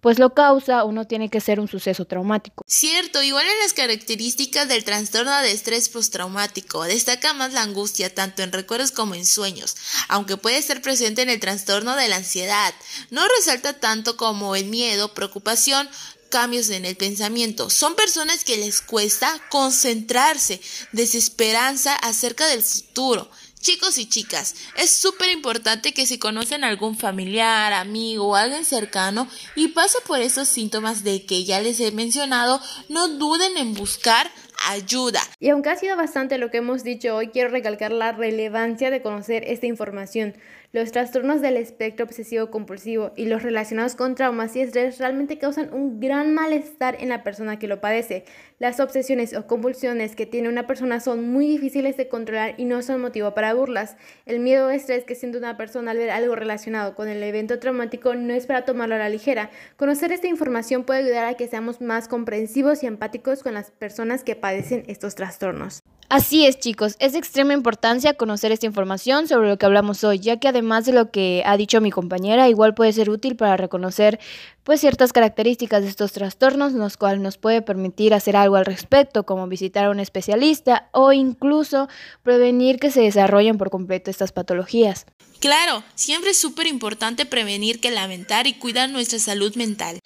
pues 0.01 0.19
lo 0.19 0.33
causa, 0.33 0.85
uno 0.85 1.07
tiene 1.07 1.29
que 1.29 1.41
ser 1.41 1.61
un 1.61 1.69
suceso 1.69 2.07
traumático. 2.07 2.65
Cierto, 2.67 3.23
igual 3.23 3.47
en 3.47 3.59
las 3.63 3.75
características 3.75 4.69
del 4.69 4.85
trastorno 4.85 5.37
de 5.43 5.53
estrés 5.53 5.89
postraumático, 5.89 6.85
destaca 6.85 7.35
más 7.35 7.53
la 7.53 7.63
angustia 7.63 8.15
tanto 8.15 8.43
en 8.43 8.53
recuerdos 8.53 8.93
como 8.93 9.15
en 9.15 9.27
sueños, 9.27 9.77
aunque 10.09 10.37
puede 10.37 10.57
estar 10.57 10.81
presente 10.81 11.21
en 11.23 11.31
el 11.31 11.41
trastorno 11.41 11.95
de 11.97 12.09
la 12.09 12.17
ansiedad. 12.17 12.73
No 13.11 13.23
resalta 13.37 13.75
tanto 13.75 14.17
como 14.17 14.57
el 14.57 14.67
miedo, 14.67 15.13
preocupación, 15.13 15.89
cambios 16.29 16.71
en 16.71 16.85
el 16.85 16.97
pensamiento. 16.97 17.71
Son 17.71 17.95
personas 17.95 18.45
que 18.45 18.57
les 18.57 18.81
cuesta 18.81 19.41
concentrarse, 19.51 20.61
desesperanza 20.93 21.95
acerca 21.97 22.47
del 22.47 22.63
futuro. 22.63 23.31
Chicos 23.61 23.99
y 23.99 24.09
chicas, 24.09 24.55
es 24.77 24.91
súper 24.91 25.31
importante 25.31 25.93
que 25.93 26.07
si 26.07 26.19
conocen 26.19 26.65
a 26.65 26.69
algún 26.69 26.97
familiar, 26.97 27.73
amigo 27.73 28.29
o 28.29 28.37
alguien 28.37 28.65
cercano 28.65 29.29
y 29.57 29.69
pasa 29.69 29.99
por 30.07 30.21
esos 30.21 30.49
síntomas 30.49 31.05
de 31.05 31.27
que 31.27 31.45
ya 31.45 31.61
les 31.61 31.81
he 31.81 31.91
mencionado, 31.91 32.61
no 32.89 33.09
duden 33.09 33.57
en 33.57 33.75
buscar 33.75 34.31
ayuda. 34.69 35.21
Y 35.41 35.51
aunque 35.51 35.71
ha 35.71 35.77
sido 35.77 35.97
bastante 35.97 36.39
lo 36.39 36.51
que 36.51 36.59
hemos 36.59 36.83
dicho 36.83 37.17
hoy, 37.17 37.29
quiero 37.29 37.51
recalcar 37.51 37.93
la 37.93 38.13
relevancia 38.13 38.91
de 38.91 39.03
conocer 39.03 39.45
esta 39.47 39.67
información. 39.67 40.37
Los 40.71 40.93
trastornos 40.93 41.41
del 41.41 41.57
espectro 41.57 42.05
obsesivo 42.05 42.51
compulsivo 42.51 43.13
y 43.17 43.25
los 43.25 43.43
relacionados 43.43 43.95
con 43.95 44.15
traumas 44.15 44.55
y 44.55 44.61
estrés 44.61 44.99
realmente 44.99 45.39
causan 45.39 45.73
un 45.73 45.99
gran 45.99 46.35
malestar 46.35 46.99
en 47.01 47.09
la 47.09 47.25
persona 47.25 47.59
que 47.59 47.69
lo 47.69 47.81
padece. 47.81 48.27
Las 48.59 48.79
obsesiones 48.79 49.35
o 49.35 49.47
convulsiones 49.47 50.15
que 50.15 50.27
tiene 50.27 50.51
una 50.51 50.67
persona 50.67 51.01
son 51.01 51.27
muy 51.27 51.47
difíciles 51.47 51.97
de 51.97 52.09
controlar 52.09 52.55
y 52.59 52.67
no 52.67 52.83
son 52.83 53.01
motivo 53.01 53.33
para 53.33 53.55
burlas. 53.55 53.97
El 54.27 54.41
miedo 54.41 54.67
o 54.67 54.71
estrés 54.71 55.05
que 55.05 55.15
siente 55.15 55.39
una 55.39 55.57
persona 55.57 55.93
al 55.93 55.97
ver 55.97 56.11
algo 56.11 56.37
relacionado 56.37 56.95
con 56.95 57.09
el 57.09 57.23
evento 57.23 57.59
traumático 57.59 58.15
no 58.15 58.35
es 58.35 58.45
para 58.45 58.67
tomarlo 58.67 58.97
a 58.97 58.99
la 58.99 59.09
ligera. 59.09 59.49
Conocer 59.77 60.13
esta 60.13 60.27
información 60.27 60.85
puede 60.85 61.01
ayudar 61.01 61.25
a 61.25 61.35
que 61.35 61.49
seamos 61.49 61.81
más 61.81 62.09
comprensivos 62.09 62.83
y 62.83 62.87
empáticos 62.89 63.43
con 63.43 63.55
las 63.55 63.71
personas 63.71 64.23
que 64.23 64.37
padecen 64.37 64.85
estos 64.87 65.15
trastornos. 65.15 65.81
Así 66.11 66.47
es, 66.47 66.59
chicos, 66.59 66.97
es 67.01 67.13
de 67.13 67.19
extrema 67.19 67.53
importancia 67.53 68.15
conocer 68.15 68.51
esta 68.51 68.65
información 68.65 69.29
sobre 69.29 69.51
lo 69.51 69.59
que 69.59 69.67
hablamos 69.67 70.05
hoy, 70.05 70.19
ya 70.19 70.39
que 70.39 70.49
además 70.49 70.87
de 70.87 70.95
lo 70.95 71.11
que 71.11 71.43
ha 71.45 71.59
dicho 71.59 71.83
mi 71.83 71.91
compañera, 71.91 72.49
igual 72.49 72.75
puede 72.75 72.95
ser 72.95 73.11
útil 73.11 73.37
para 73.37 73.59
reconocer 73.59 74.19
pues 74.65 74.81
ciertas 74.81 75.13
características 75.13 75.83
de 75.83 75.91
estos 75.91 76.13
trastornos, 76.13 76.73
los 76.73 76.97
cuales 76.97 77.21
nos 77.21 77.37
puede 77.37 77.61
permitir 77.61 78.15
hacer 78.15 78.37
algo 78.37 78.57
al 78.57 78.65
respecto, 78.65 79.25
como 79.25 79.47
visitar 79.49 79.85
a 79.85 79.91
un 79.91 80.01
especialista 80.01 80.89
o 80.93 81.13
incluso 81.13 81.89
prevenir 82.23 82.79
que 82.79 82.91
se 82.91 83.03
desarrollen 83.03 83.59
por 83.59 83.69
completo 83.69 84.11
estas 84.11 84.33
patologías. 84.33 85.05
Claro, 85.41 85.85
siempre 85.95 86.31
es 86.31 86.39
súper 86.39 86.67
importante 86.69 87.27
prevenir 87.27 87.81
que 87.81 87.91
lamentar 87.91 88.47
y 88.47 88.55
cuidar 88.55 88.89
nuestra 88.89 89.19
salud 89.19 89.55
mental. 89.57 89.99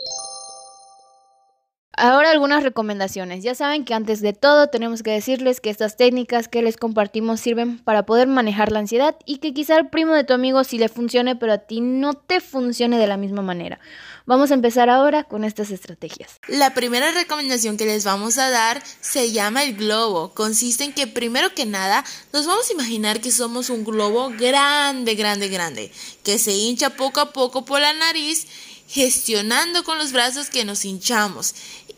Ahora 1.95 2.31
algunas 2.31 2.63
recomendaciones. 2.63 3.45
Ya 3.45 3.55
saben 3.55 3.85
que 3.85 3.93
antes 3.93 4.23
de 4.23 4.33
todo 4.33 4.69
tenemos 4.69 5.03
que 5.03 5.11
decirles 5.11 5.61
que 5.61 5.69
estas 5.69 5.99
técnicas 5.99 6.49
que 6.49 6.63
les 6.63 6.79
compartimos 6.79 7.41
sirven 7.41 7.79
para 7.79 8.07
poder 8.07 8.27
manejar 8.29 8.73
la 8.73 8.79
ansiedad 8.79 9.15
y 9.27 9.39
que 9.39 9.53
quizá 9.53 9.77
al 9.77 9.91
primo 9.91 10.15
de 10.15 10.25
tu 10.25 10.33
amigo 10.33 10.65
sí 10.65 10.79
le 10.79 10.89
funcione, 10.89 11.37
pero 11.37 11.53
a 11.53 11.59
ti 11.59 11.83
no 11.83 12.15
te 12.15 12.41
funcione 12.41 12.97
de 12.97 13.07
la 13.07 13.19
misma 13.19 13.43
manera. 13.43 13.79
Vamos 14.25 14.51
a 14.51 14.55
empezar 14.55 14.89
ahora 14.89 15.25
con 15.25 15.45
estas 15.45 15.71
estrategias. 15.71 16.39
La 16.49 16.73
primera 16.73 17.11
recomendación 17.11 17.77
que 17.77 17.85
les 17.85 18.05
vamos 18.05 18.39
a 18.39 18.49
dar 18.49 18.83
se 19.01 19.31
llama 19.31 19.63
el 19.65 19.77
globo. 19.77 20.33
Consiste 20.33 20.85
en 20.85 20.95
que 20.95 21.07
primero 21.07 21.55
que 21.55 21.67
nada 21.67 22.05
nos 22.33 22.47
vamos 22.47 22.71
a 22.71 22.73
imaginar 22.73 23.21
que 23.21 23.31
somos 23.31 23.69
un 23.69 23.85
globo 23.85 24.31
grande, 24.39 25.15
grande, 25.15 25.49
grande, 25.49 25.93
que 26.23 26.39
se 26.39 26.53
hincha 26.53 26.91
poco 26.91 27.21
a 27.21 27.33
poco 27.33 27.67
por 27.67 27.81
la 27.81 27.93
nariz 27.93 28.47
gestionando 28.93 29.85
con 29.85 29.97
los 29.97 30.13
brazos 30.13 30.51
que 30.51 30.67
nos 30.67 30.85
hinchamos 30.85 31.55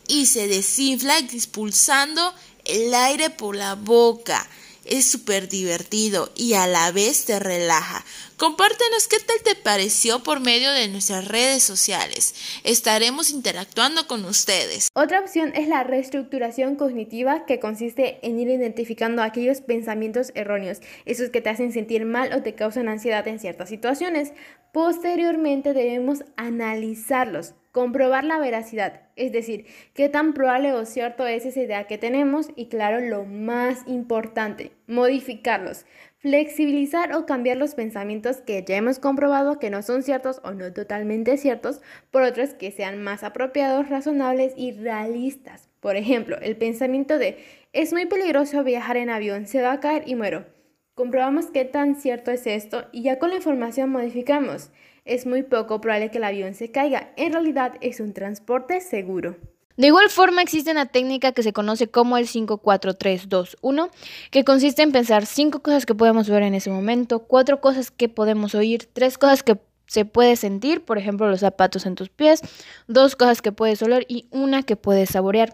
y 0.06 0.26
se 0.26 0.46
desinfla 0.46 1.18
expulsando 1.18 2.32
el 2.64 2.94
aire 2.94 3.30
por 3.30 3.56
la 3.56 3.74
boca. 3.74 4.48
Es 4.86 5.10
súper 5.10 5.48
divertido 5.48 6.30
y 6.34 6.54
a 6.54 6.66
la 6.66 6.92
vez 6.92 7.24
te 7.24 7.38
relaja. 7.38 8.04
Compártenos 8.36 9.06
qué 9.08 9.18
tal 9.18 9.36
te 9.44 9.54
pareció 9.54 10.22
por 10.22 10.40
medio 10.40 10.70
de 10.72 10.88
nuestras 10.88 11.28
redes 11.28 11.62
sociales. 11.62 12.34
Estaremos 12.64 13.30
interactuando 13.30 14.06
con 14.06 14.24
ustedes. 14.24 14.88
Otra 14.94 15.20
opción 15.20 15.52
es 15.54 15.68
la 15.68 15.84
reestructuración 15.84 16.76
cognitiva 16.76 17.46
que 17.46 17.60
consiste 17.60 18.18
en 18.26 18.38
ir 18.38 18.48
identificando 18.48 19.22
aquellos 19.22 19.60
pensamientos 19.60 20.32
erróneos, 20.34 20.80
esos 21.04 21.30
que 21.30 21.40
te 21.40 21.50
hacen 21.50 21.72
sentir 21.72 22.04
mal 22.04 22.32
o 22.32 22.42
te 22.42 22.54
causan 22.54 22.88
ansiedad 22.88 23.26
en 23.28 23.38
ciertas 23.38 23.68
situaciones. 23.68 24.32
Posteriormente 24.72 25.72
debemos 25.72 26.24
analizarlos, 26.36 27.54
comprobar 27.74 28.22
la 28.22 28.38
veracidad, 28.38 29.00
es 29.16 29.32
decir, 29.32 29.66
qué 29.94 30.08
tan 30.08 30.32
probable 30.32 30.72
o 30.72 30.84
cierto 30.84 31.26
es 31.26 31.44
esa 31.44 31.60
idea 31.60 31.88
que 31.88 31.98
tenemos 31.98 32.46
y 32.54 32.66
claro, 32.66 33.00
lo 33.00 33.24
más 33.24 33.82
importante, 33.88 34.70
modificarlos, 34.86 35.84
flexibilizar 36.18 37.12
o 37.16 37.26
cambiar 37.26 37.56
los 37.56 37.74
pensamientos 37.74 38.36
que 38.42 38.62
ya 38.64 38.76
hemos 38.76 39.00
comprobado 39.00 39.58
que 39.58 39.70
no 39.70 39.82
son 39.82 40.04
ciertos 40.04 40.40
o 40.44 40.52
no 40.52 40.72
totalmente 40.72 41.36
ciertos 41.36 41.80
por 42.12 42.22
otros 42.22 42.54
que 42.54 42.70
sean 42.70 43.02
más 43.02 43.24
apropiados, 43.24 43.88
razonables 43.88 44.52
y 44.56 44.70
realistas. 44.70 45.68
Por 45.80 45.96
ejemplo, 45.96 46.38
el 46.42 46.56
pensamiento 46.56 47.18
de 47.18 47.38
es 47.72 47.92
muy 47.92 48.06
peligroso 48.06 48.62
viajar 48.62 48.96
en 48.98 49.10
avión, 49.10 49.48
se 49.48 49.62
va 49.62 49.72
a 49.72 49.80
caer 49.80 50.04
y 50.06 50.14
muero. 50.14 50.46
Comprobamos 50.94 51.46
qué 51.46 51.64
tan 51.64 51.96
cierto 51.96 52.30
es 52.30 52.46
esto 52.46 52.84
y 52.92 53.02
ya 53.02 53.18
con 53.18 53.30
la 53.30 53.36
información 53.36 53.90
modificamos. 53.90 54.70
Es 55.04 55.26
muy 55.26 55.42
poco 55.42 55.82
probable 55.82 56.10
que 56.10 56.16
el 56.16 56.24
avión 56.24 56.54
se 56.54 56.70
caiga. 56.70 57.12
En 57.16 57.34
realidad 57.34 57.74
es 57.82 58.00
un 58.00 58.14
transporte 58.14 58.80
seguro. 58.80 59.36
De 59.76 59.88
igual 59.88 60.08
forma 60.08 60.40
existe 60.40 60.70
una 60.70 60.86
técnica 60.86 61.32
que 61.32 61.42
se 61.42 61.52
conoce 61.52 61.88
como 61.88 62.16
el 62.16 62.26
54321, 62.26 63.90
que 64.30 64.44
consiste 64.44 64.80
en 64.80 64.92
pensar 64.92 65.26
cinco 65.26 65.60
cosas 65.60 65.84
que 65.84 65.94
podemos 65.94 66.30
ver 66.30 66.42
en 66.42 66.54
ese 66.54 66.70
momento, 66.70 67.24
cuatro 67.26 67.60
cosas 67.60 67.90
que 67.90 68.08
podemos 68.08 68.54
oír, 68.54 68.88
tres 68.90 69.18
cosas 69.18 69.42
que 69.42 69.58
se 69.86 70.06
puede 70.06 70.36
sentir, 70.36 70.86
por 70.86 70.96
ejemplo 70.96 71.28
los 71.28 71.40
zapatos 71.40 71.84
en 71.84 71.96
tus 71.96 72.08
pies, 72.08 72.40
dos 72.86 73.14
cosas 73.14 73.42
que 73.42 73.52
puedes 73.52 73.82
oler 73.82 74.06
y 74.08 74.26
una 74.30 74.62
que 74.62 74.76
puedes 74.76 75.10
saborear. 75.10 75.52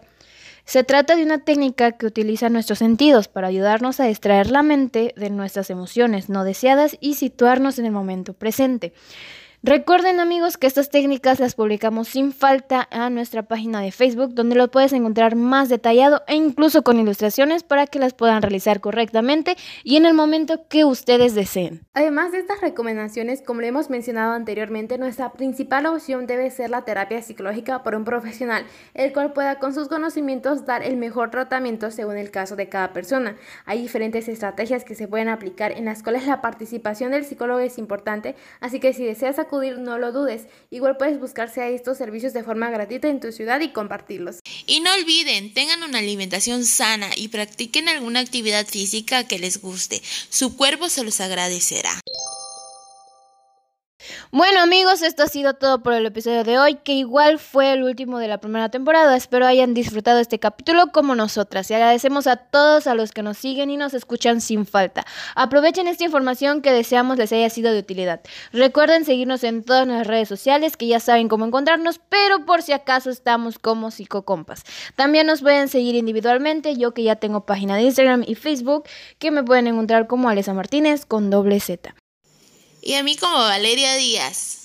Se 0.63 0.83
trata 0.83 1.15
de 1.15 1.23
una 1.23 1.39
técnica 1.39 1.93
que 1.93 2.05
utiliza 2.05 2.49
nuestros 2.49 2.79
sentidos 2.79 3.27
para 3.27 3.47
ayudarnos 3.47 3.99
a 3.99 4.05
distraer 4.05 4.51
la 4.51 4.63
mente 4.63 5.13
de 5.17 5.29
nuestras 5.29 5.69
emociones 5.69 6.29
no 6.29 6.45
deseadas 6.45 6.95
y 7.01 7.15
situarnos 7.15 7.79
en 7.79 7.85
el 7.87 7.91
momento 7.91 8.33
presente. 8.33 8.93
Recuerden 9.63 10.19
amigos 10.19 10.57
que 10.57 10.65
estas 10.65 10.89
técnicas 10.89 11.39
las 11.39 11.53
publicamos 11.53 12.07
sin 12.07 12.33
falta 12.33 12.87
a 12.89 13.11
nuestra 13.11 13.43
página 13.43 13.79
de 13.79 13.91
Facebook 13.91 14.33
donde 14.33 14.55
lo 14.55 14.71
puedes 14.71 14.91
encontrar 14.91 15.35
más 15.35 15.69
detallado 15.69 16.23
e 16.25 16.33
incluso 16.33 16.81
con 16.81 16.99
ilustraciones 16.99 17.61
para 17.61 17.85
que 17.85 17.99
las 17.99 18.15
puedan 18.15 18.41
realizar 18.41 18.81
correctamente 18.81 19.55
y 19.83 19.97
en 19.97 20.07
el 20.07 20.15
momento 20.15 20.67
que 20.67 20.83
ustedes 20.83 21.35
deseen. 21.35 21.85
Además 21.93 22.31
de 22.31 22.39
estas 22.39 22.59
recomendaciones, 22.59 23.43
como 23.43 23.61
le 23.61 23.67
hemos 23.67 23.91
mencionado 23.91 24.33
anteriormente, 24.33 24.97
nuestra 24.97 25.31
principal 25.33 25.85
opción 25.85 26.25
debe 26.25 26.49
ser 26.49 26.71
la 26.71 26.81
terapia 26.81 27.21
psicológica 27.21 27.83
por 27.83 27.93
un 27.93 28.03
profesional, 28.03 28.65
el 28.95 29.13
cual 29.13 29.31
pueda 29.31 29.59
con 29.59 29.75
sus 29.75 29.87
conocimientos 29.89 30.65
dar 30.65 30.81
el 30.81 30.97
mejor 30.97 31.29
tratamiento 31.29 31.91
según 31.91 32.17
el 32.17 32.31
caso 32.31 32.55
de 32.55 32.67
cada 32.67 32.93
persona. 32.93 33.35
Hay 33.65 33.79
diferentes 33.79 34.27
estrategias 34.27 34.83
que 34.83 34.95
se 34.95 35.07
pueden 35.07 35.29
aplicar 35.29 35.71
en 35.71 35.85
las 35.85 36.01
cuales 36.01 36.25
la 36.25 36.41
participación 36.41 37.11
del 37.11 37.25
psicólogo 37.25 37.59
es 37.59 37.77
importante, 37.77 38.35
así 38.59 38.79
que 38.79 38.93
si 38.93 39.05
deseas 39.05 39.37
no 39.51 39.97
lo 39.97 40.11
dudes. 40.11 40.47
Igual 40.69 40.97
puedes 40.97 41.19
buscarse 41.19 41.61
a 41.61 41.69
estos 41.69 41.97
servicios 41.97 42.33
de 42.33 42.43
forma 42.43 42.69
gratuita 42.69 43.07
en 43.07 43.19
tu 43.19 43.31
ciudad 43.31 43.59
y 43.61 43.69
compartirlos. 43.69 44.39
Y 44.65 44.79
no 44.79 44.93
olviden, 44.93 45.53
tengan 45.53 45.83
una 45.83 45.99
alimentación 45.99 46.65
sana 46.65 47.09
y 47.15 47.27
practiquen 47.27 47.87
alguna 47.87 48.19
actividad 48.19 48.65
física 48.65 49.25
que 49.27 49.39
les 49.39 49.61
guste. 49.61 50.01
Su 50.29 50.57
cuerpo 50.57 50.89
se 50.89 51.03
los 51.03 51.21
agradecerá. 51.21 52.00
Bueno 54.33 54.61
amigos, 54.61 55.01
esto 55.01 55.23
ha 55.23 55.27
sido 55.27 55.55
todo 55.55 55.83
por 55.83 55.91
el 55.91 56.05
episodio 56.05 56.45
de 56.45 56.57
hoy, 56.57 56.75
que 56.75 56.93
igual 56.93 57.37
fue 57.37 57.73
el 57.73 57.83
último 57.83 58.17
de 58.17 58.29
la 58.29 58.37
primera 58.37 58.69
temporada. 58.69 59.17
Espero 59.17 59.45
hayan 59.45 59.73
disfrutado 59.73 60.19
este 60.19 60.39
capítulo 60.39 60.93
como 60.93 61.15
nosotras 61.15 61.69
y 61.69 61.73
agradecemos 61.73 62.27
a 62.27 62.37
todos 62.37 62.87
a 62.87 62.95
los 62.95 63.11
que 63.11 63.23
nos 63.23 63.37
siguen 63.37 63.69
y 63.71 63.75
nos 63.75 63.93
escuchan 63.93 64.39
sin 64.39 64.65
falta. 64.65 65.05
Aprovechen 65.35 65.89
esta 65.89 66.05
información 66.05 66.61
que 66.61 66.71
deseamos 66.71 67.17
les 67.17 67.33
haya 67.33 67.49
sido 67.49 67.73
de 67.73 67.79
utilidad. 67.79 68.21
Recuerden 68.53 69.03
seguirnos 69.03 69.43
en 69.43 69.65
todas 69.65 69.85
nuestras 69.85 70.07
redes 70.07 70.29
sociales 70.29 70.77
que 70.77 70.87
ya 70.87 71.01
saben 71.01 71.27
cómo 71.27 71.45
encontrarnos, 71.45 71.99
pero 72.07 72.45
por 72.45 72.61
si 72.61 72.71
acaso 72.71 73.09
estamos 73.09 73.59
como 73.59 73.91
psicocompas. 73.91 74.63
También 74.95 75.27
nos 75.27 75.41
pueden 75.41 75.67
seguir 75.67 75.95
individualmente, 75.95 76.77
yo 76.77 76.93
que 76.93 77.03
ya 77.03 77.17
tengo 77.17 77.45
página 77.45 77.75
de 77.75 77.81
Instagram 77.81 78.23
y 78.25 78.35
Facebook, 78.35 78.85
que 79.19 79.29
me 79.29 79.43
pueden 79.43 79.67
encontrar 79.67 80.07
como 80.07 80.29
Alesa 80.29 80.53
Martínez 80.53 81.05
con 81.05 81.29
doble 81.29 81.59
Z. 81.59 81.93
Y 82.81 82.95
a 82.95 83.03
mí 83.03 83.15
como 83.15 83.37
Valeria 83.37 83.95
Díaz. 83.95 84.61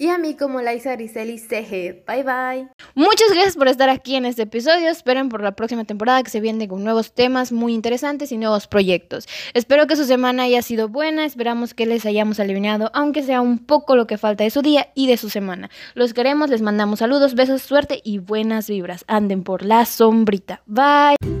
Y 0.00 0.10
a 0.10 0.18
mí 0.18 0.36
como 0.36 0.60
Laisa 0.62 0.92
Griseli 0.92 1.38
CG. 1.38 2.04
Bye 2.06 2.22
bye. 2.22 2.68
Muchas 2.94 3.30
gracias 3.32 3.56
por 3.56 3.66
estar 3.66 3.90
aquí 3.90 4.14
en 4.14 4.26
este 4.26 4.42
episodio. 4.42 4.88
Esperen 4.88 5.28
por 5.28 5.42
la 5.42 5.56
próxima 5.56 5.84
temporada 5.84 6.22
que 6.22 6.30
se 6.30 6.40
viene 6.40 6.68
con 6.68 6.84
nuevos 6.84 7.12
temas 7.12 7.50
muy 7.50 7.74
interesantes 7.74 8.30
y 8.30 8.38
nuevos 8.38 8.68
proyectos. 8.68 9.26
Espero 9.54 9.88
que 9.88 9.96
su 9.96 10.04
semana 10.04 10.44
haya 10.44 10.62
sido 10.62 10.88
buena. 10.88 11.24
Esperamos 11.24 11.74
que 11.74 11.84
les 11.84 12.06
hayamos 12.06 12.38
aliviado, 12.38 12.92
aunque 12.94 13.24
sea 13.24 13.40
un 13.40 13.58
poco 13.58 13.96
lo 13.96 14.06
que 14.06 14.18
falta 14.18 14.44
de 14.44 14.50
su 14.50 14.62
día 14.62 14.88
y 14.94 15.08
de 15.08 15.16
su 15.16 15.30
semana. 15.30 15.68
Los 15.94 16.14
queremos, 16.14 16.48
les 16.48 16.62
mandamos 16.62 17.00
saludos, 17.00 17.34
besos, 17.34 17.62
suerte 17.62 18.00
y 18.04 18.18
buenas 18.18 18.68
vibras. 18.68 19.04
Anden 19.08 19.42
por 19.42 19.64
la 19.64 19.84
sombrita. 19.84 20.62
Bye. 20.66 21.37